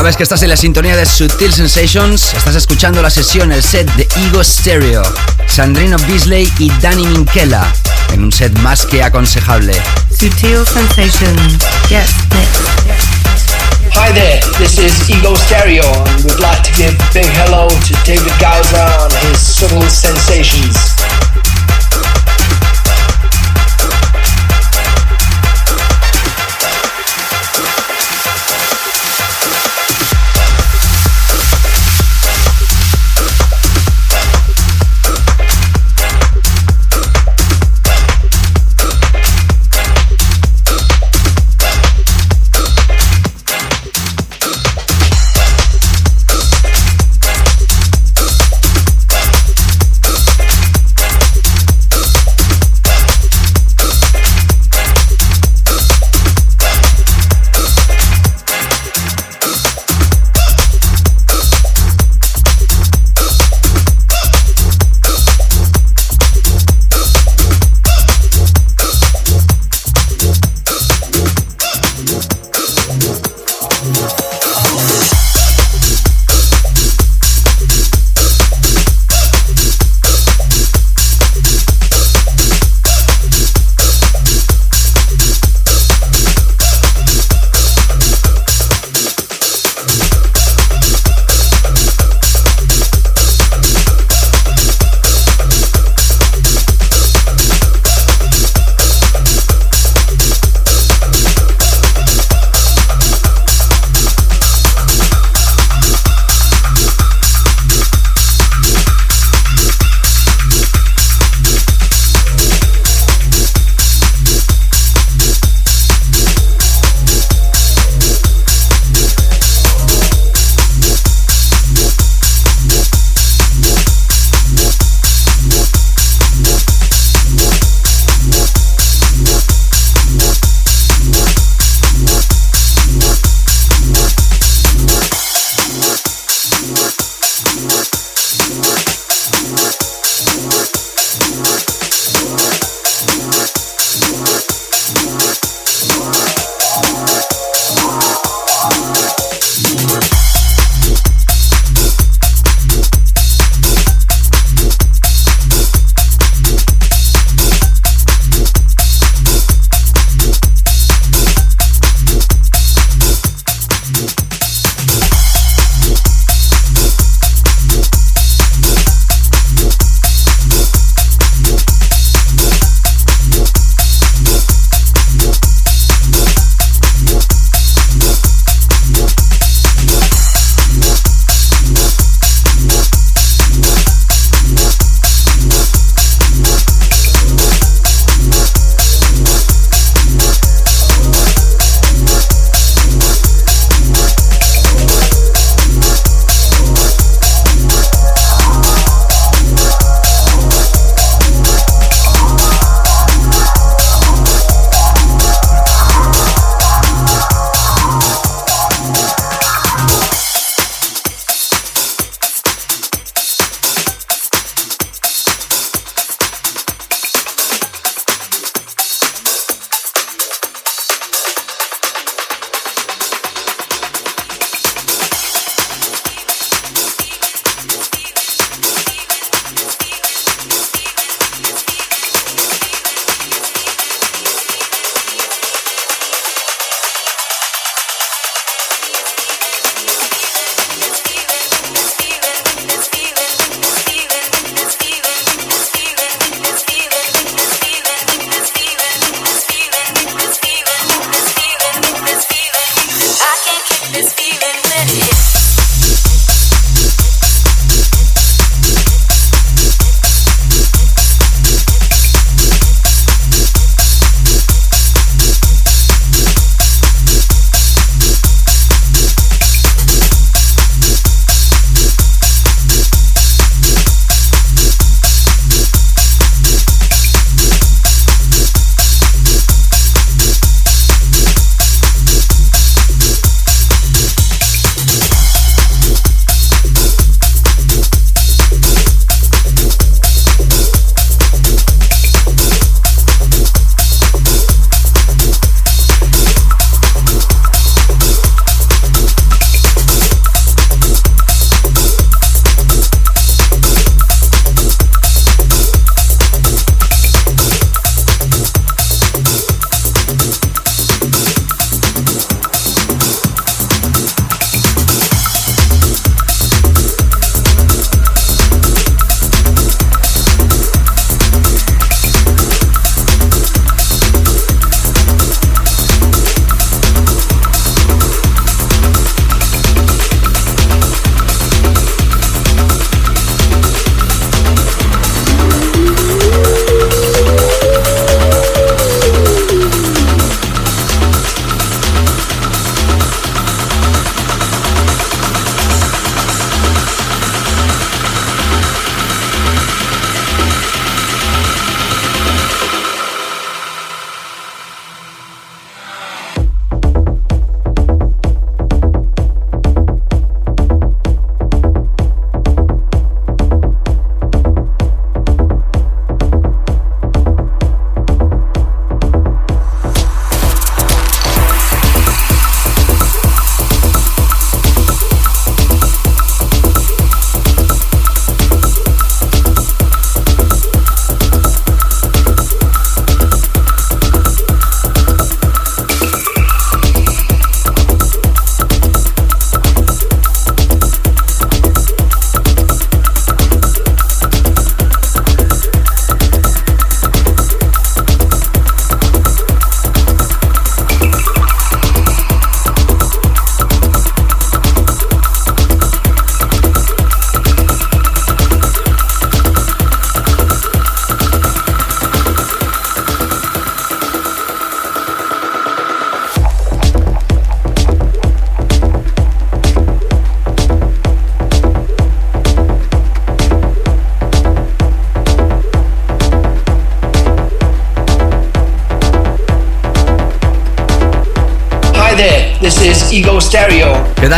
Sabes 0.00 0.16
que 0.16 0.22
estás 0.22 0.42
en 0.42 0.48
la 0.48 0.56
sintonía 0.56 0.96
de 0.96 1.04
Sutil 1.04 1.52
Sensations. 1.52 2.32
Estás 2.32 2.54
escuchando 2.54 3.02
la 3.02 3.10
sesión, 3.10 3.52
el 3.52 3.62
set 3.62 3.86
de 3.96 4.08
Ego 4.28 4.42
Stereo, 4.42 5.02
Sandrino 5.46 5.98
Beasley 6.08 6.50
y 6.58 6.70
Danny 6.80 7.04
Minkela, 7.04 7.70
en 8.10 8.24
un 8.24 8.32
set 8.32 8.50
más 8.60 8.86
que 8.86 9.02
aconsejable. 9.02 9.74
Sutil 10.08 10.64
Sensations. 10.66 11.58
Yes, 11.90 12.14
next. 12.30 12.62
Hi 13.92 14.10
there, 14.14 14.40
this 14.56 14.78
is 14.78 15.10
Ego 15.10 15.34
Stereo, 15.36 15.84
and 15.84 16.24
we'd 16.24 16.40
like 16.40 16.62
to 16.62 16.72
give 16.78 16.94
a 16.94 17.12
big 17.12 17.28
hello 17.36 17.68
to 17.68 17.92
David 18.06 18.32
Gauza 18.40 19.04
on 19.04 19.10
his 19.28 19.38
Subtle 19.38 19.82
Sensations. 19.82 20.96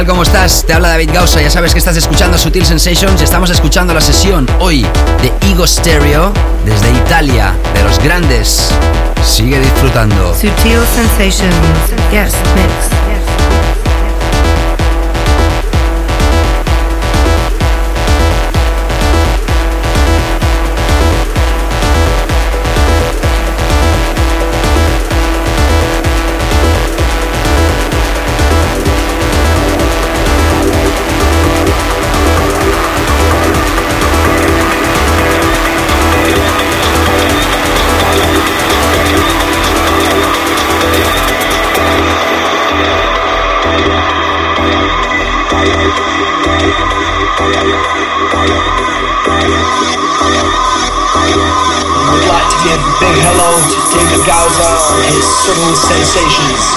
¿Cómo 0.06 0.24
estás? 0.24 0.64
Te 0.66 0.72
habla 0.72 0.88
David 0.88 1.10
Gausa. 1.12 1.40
Ya 1.40 1.50
sabes 1.50 1.72
que 1.72 1.78
estás 1.78 1.96
escuchando 1.96 2.36
Sutil 2.36 2.66
Sensations 2.66 3.20
estamos 3.20 3.50
escuchando 3.50 3.94
la 3.94 4.00
sesión 4.00 4.46
hoy 4.58 4.82
de 5.22 5.32
Ego 5.48 5.66
Stereo 5.66 6.32
desde 6.64 6.90
Italia, 6.90 7.52
de 7.74 7.84
los 7.84 7.98
grandes. 8.00 8.70
Sigue 9.24 9.60
disfrutando. 9.60 10.34
Sutil 10.34 10.80
Sensations. 10.94 11.54
Yes, 12.10 12.32
mix. 12.54 13.01
Sensations. 55.74 56.73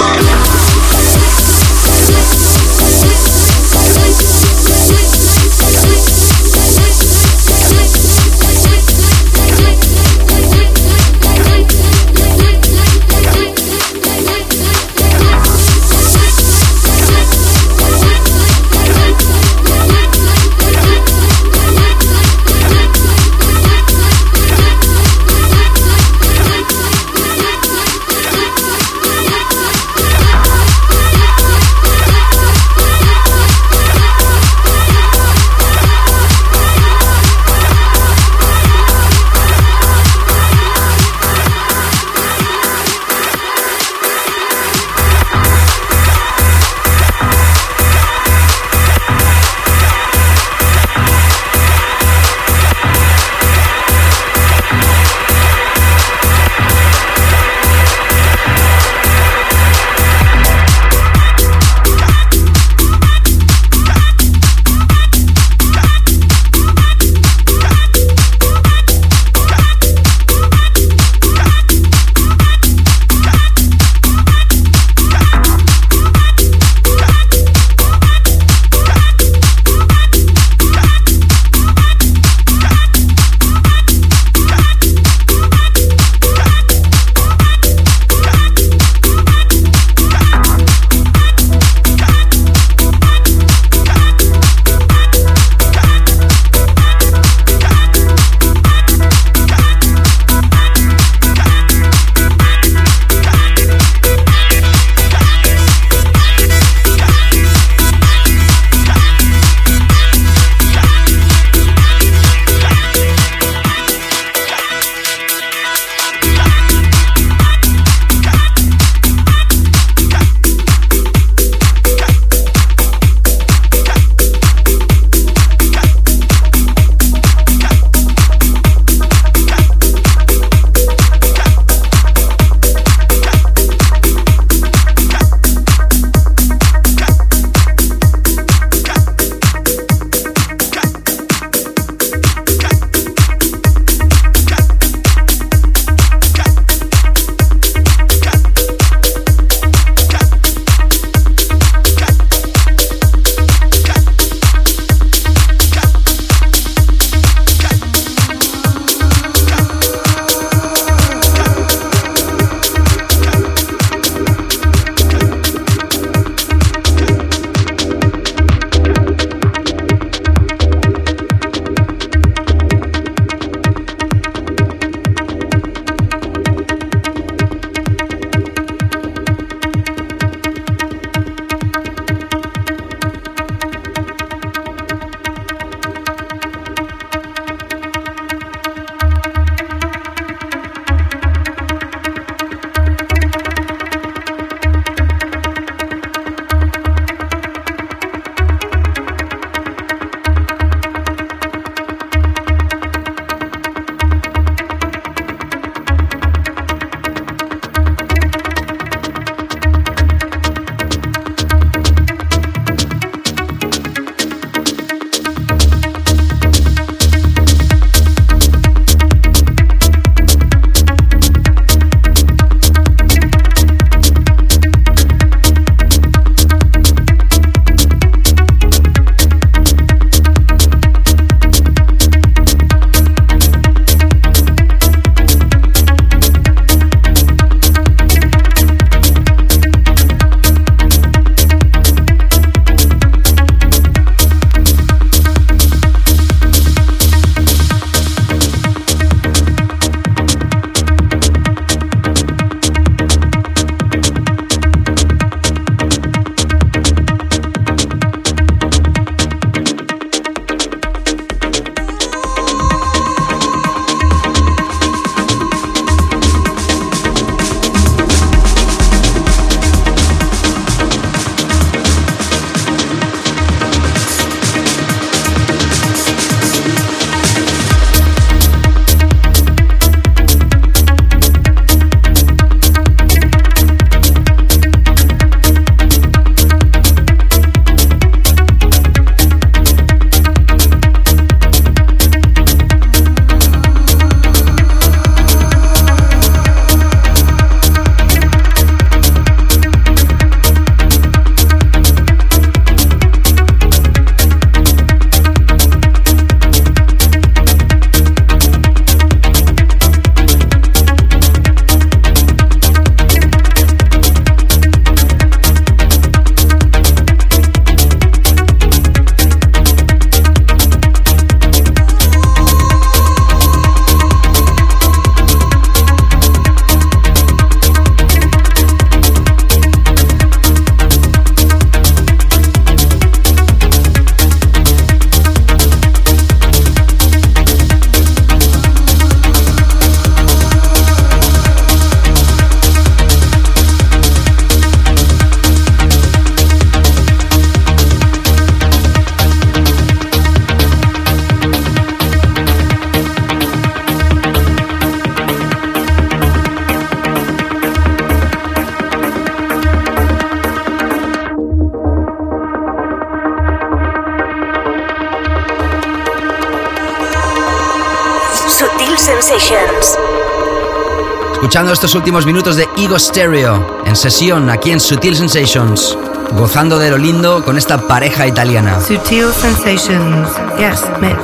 Estos 371.75 371.93
últimos 371.93 372.25
minutos 372.25 372.55
de 372.55 372.69
Ego 372.77 372.97
Stereo 372.97 373.83
en 373.85 373.97
sesión 373.97 374.49
aquí 374.49 374.71
en 374.71 374.79
Sutil 374.79 375.13
Sensations, 375.13 375.97
gozando 376.31 376.79
de 376.79 376.89
lo 376.89 376.97
lindo 376.97 377.43
con 377.43 377.57
esta 377.57 377.85
pareja 377.85 378.25
italiana. 378.25 378.79
Sutil 378.79 379.27
Sensations. 379.33 380.29
Yes, 380.57 380.81
mix. 381.01 381.17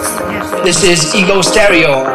This 0.65 0.83
is 0.83 1.15
Ego 1.15 1.41
Stereo. 1.41 2.10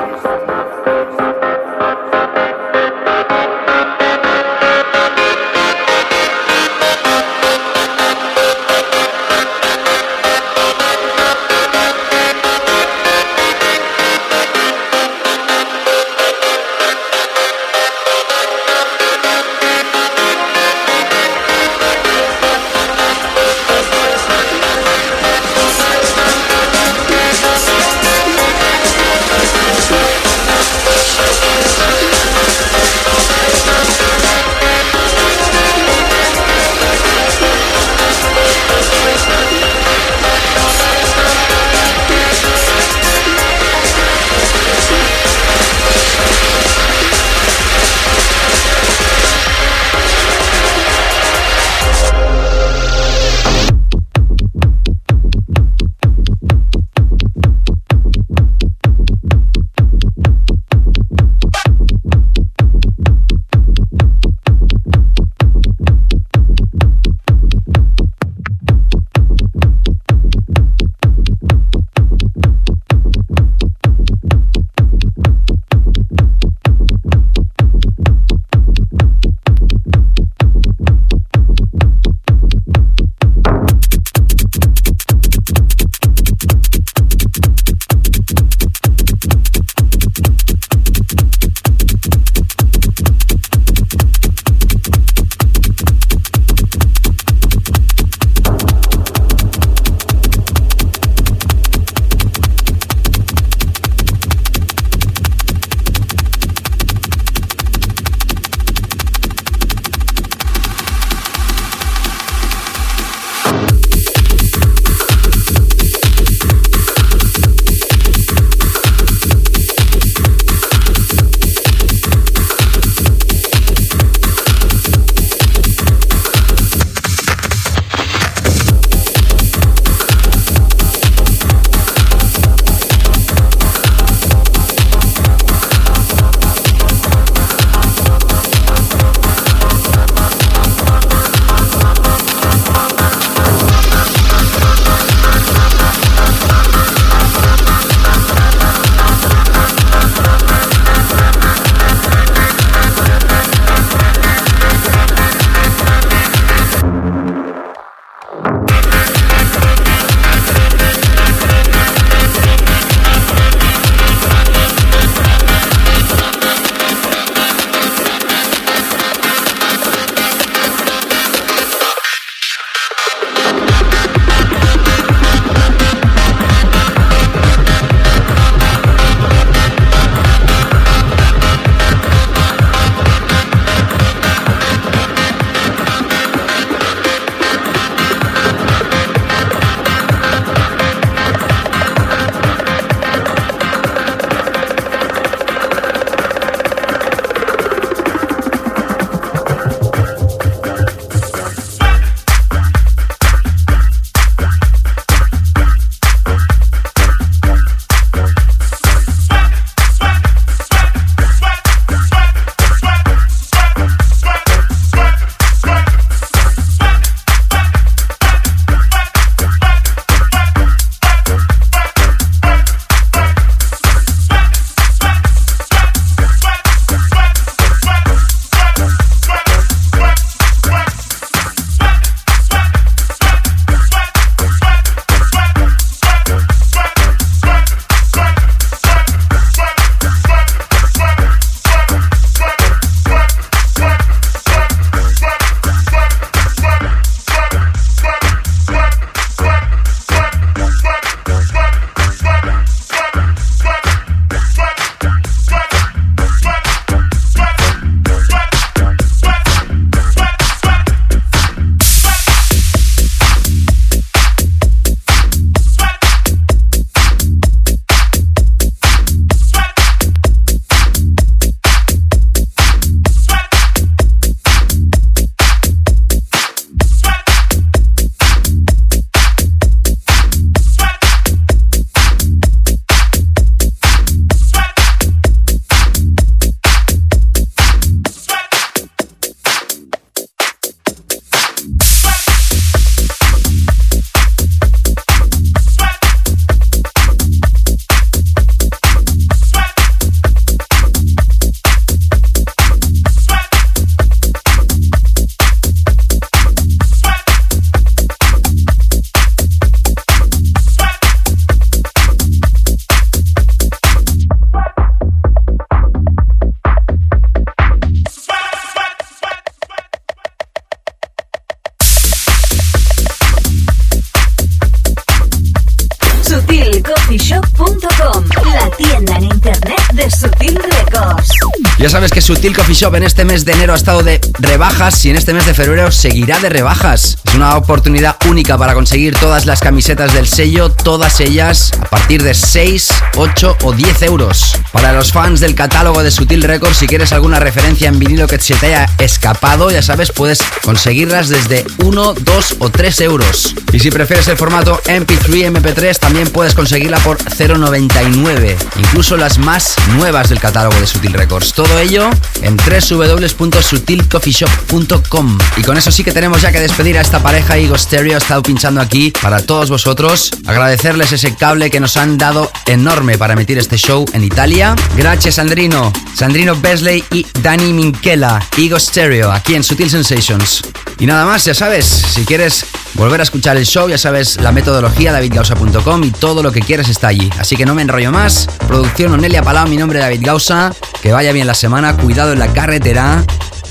Sutil 332.46 332.62
Coffee 332.62 332.76
Shop 332.76 332.94
en 332.94 333.02
este 333.02 333.24
mes 333.24 333.44
de 333.44 333.54
enero 333.54 333.72
ha 333.72 333.76
estado 333.76 334.04
de 334.04 334.20
rebajas 334.38 335.04
y 335.04 335.10
en 335.10 335.16
este 335.16 335.34
mes 335.34 335.46
de 335.46 335.54
febrero 335.54 335.90
seguirá 335.90 336.38
de 336.38 336.48
rebajas. 336.48 337.18
Es 337.24 337.34
una 337.34 337.56
oportunidad 337.56 338.14
única 338.28 338.56
para 338.56 338.72
conseguir 338.72 339.16
todas 339.16 339.46
las 339.46 339.58
camisetas 339.58 340.14
del 340.14 340.28
sello, 340.28 340.70
todas 340.70 341.18
ellas 341.18 341.72
a 341.80 341.86
partir 341.86 342.22
de 342.22 342.34
6, 342.34 342.88
8 343.16 343.56
o 343.64 343.72
10 343.72 344.02
euros. 344.02 344.60
Para 344.70 344.92
los 344.92 345.10
fans 345.10 345.40
del 345.40 345.56
catálogo 345.56 346.04
de 346.04 346.12
Sutil 346.12 346.44
Records, 346.44 346.76
si 346.76 346.86
quieres 346.86 347.12
alguna 347.12 347.40
referencia 347.40 347.88
en 347.88 347.98
vinilo 347.98 348.28
que 348.28 348.38
se 348.38 348.54
te 348.54 348.66
haya 348.66 348.86
escapado, 348.98 349.72
ya 349.72 349.82
sabes, 349.82 350.12
puedes 350.12 350.40
conseguirlas 350.62 351.28
desde 351.28 351.64
1, 351.78 352.14
2 352.14 352.56
o 352.60 352.70
3 352.70 353.00
euros. 353.00 353.56
Y 353.72 353.80
si 353.80 353.90
prefieres 353.90 354.28
el 354.28 354.36
formato 354.36 354.80
MP3, 354.84 355.50
MP3, 355.50 355.98
también 355.98 356.28
puedes 356.28 356.54
conseguirla 356.54 356.98
por 356.98 357.18
0,99. 357.18 358.56
Incluso 358.76 359.16
las 359.16 359.38
más 359.38 359.74
nuevas 359.96 360.28
del 360.28 360.38
catálogo 360.38 360.78
de 360.78 360.86
Sutil 360.86 361.12
Records. 361.12 361.52
Todo 361.52 361.76
ello 361.80 362.08
en 362.46 362.56
www.sutilcoffeeshop.com. 362.56 365.38
Y 365.56 365.62
con 365.62 365.76
eso 365.76 365.90
sí 365.90 366.04
que 366.04 366.12
tenemos 366.12 366.42
ya 366.42 366.52
que 366.52 366.60
despedir 366.60 366.96
a 366.98 367.00
esta 367.00 367.20
pareja. 367.22 367.58
Igo 367.58 367.76
Stereo 367.76 368.14
ha 368.14 368.18
estado 368.18 368.42
pinchando 368.42 368.80
aquí 368.80 369.10
para 369.10 369.44
todos 369.44 369.70
vosotros. 369.70 370.30
Agradecerles 370.46 371.10
ese 371.12 371.34
cable 371.34 371.70
que 371.70 371.80
nos 371.80 371.96
han 371.96 372.18
dado 372.18 372.52
enorme 372.66 373.18
para 373.18 373.32
emitir 373.34 373.58
este 373.58 373.76
show 373.76 374.04
en 374.12 374.24
Italia. 374.24 374.74
Gracias, 374.96 375.36
Sandrino. 375.36 375.92
Sandrino 376.14 376.58
Besley 376.60 377.04
y 377.12 377.26
Dani 377.42 377.72
Minchela. 377.72 378.44
Igo 378.56 378.78
Stereo, 378.78 379.32
aquí 379.32 379.54
en 379.54 379.64
Sutil 379.64 379.90
Sensations. 379.90 380.62
Y 380.98 381.06
nada 381.06 381.26
más, 381.26 381.44
ya 381.44 381.54
sabes, 381.54 381.84
si 381.84 382.24
quieres 382.24 382.64
volver 382.94 383.20
a 383.20 383.24
escuchar 383.24 383.56
el 383.56 383.66
show, 383.66 383.88
ya 383.88 383.98
sabes 383.98 384.40
la 384.40 384.52
metodología 384.52 385.12
davidgausa.com 385.12 386.04
y 386.04 386.10
todo 386.10 386.42
lo 386.42 386.52
que 386.52 386.60
quieres 386.60 386.88
está 386.88 387.08
allí. 387.08 387.30
Así 387.38 387.56
que 387.56 387.66
no 387.66 387.74
me 387.74 387.82
enrollo 387.82 388.10
más. 388.10 388.46
Producción 388.66 389.12
Onelia 389.12 389.42
Palau, 389.42 389.68
mi 389.68 389.76
nombre 389.76 389.98
es 389.98 390.04
David 390.04 390.20
Gausa. 390.22 390.72
Que 391.06 391.12
vaya 391.12 391.30
bien 391.30 391.46
la 391.46 391.54
semana, 391.54 391.96
cuidado 391.96 392.32
en 392.32 392.40
la 392.40 392.48
carretera. 392.48 393.24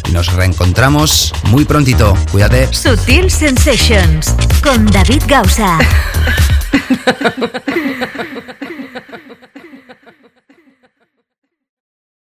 Y 0.07 0.14
nos 0.14 0.32
reencontramos 0.32 1.34
muy 1.49 1.66
prontito. 1.66 2.18
Cuídate. 2.32 2.74
Sutil 2.74 3.30
Sensations 3.30 4.34
con 4.64 4.86
David 4.86 5.24
Gausa. 5.28 5.78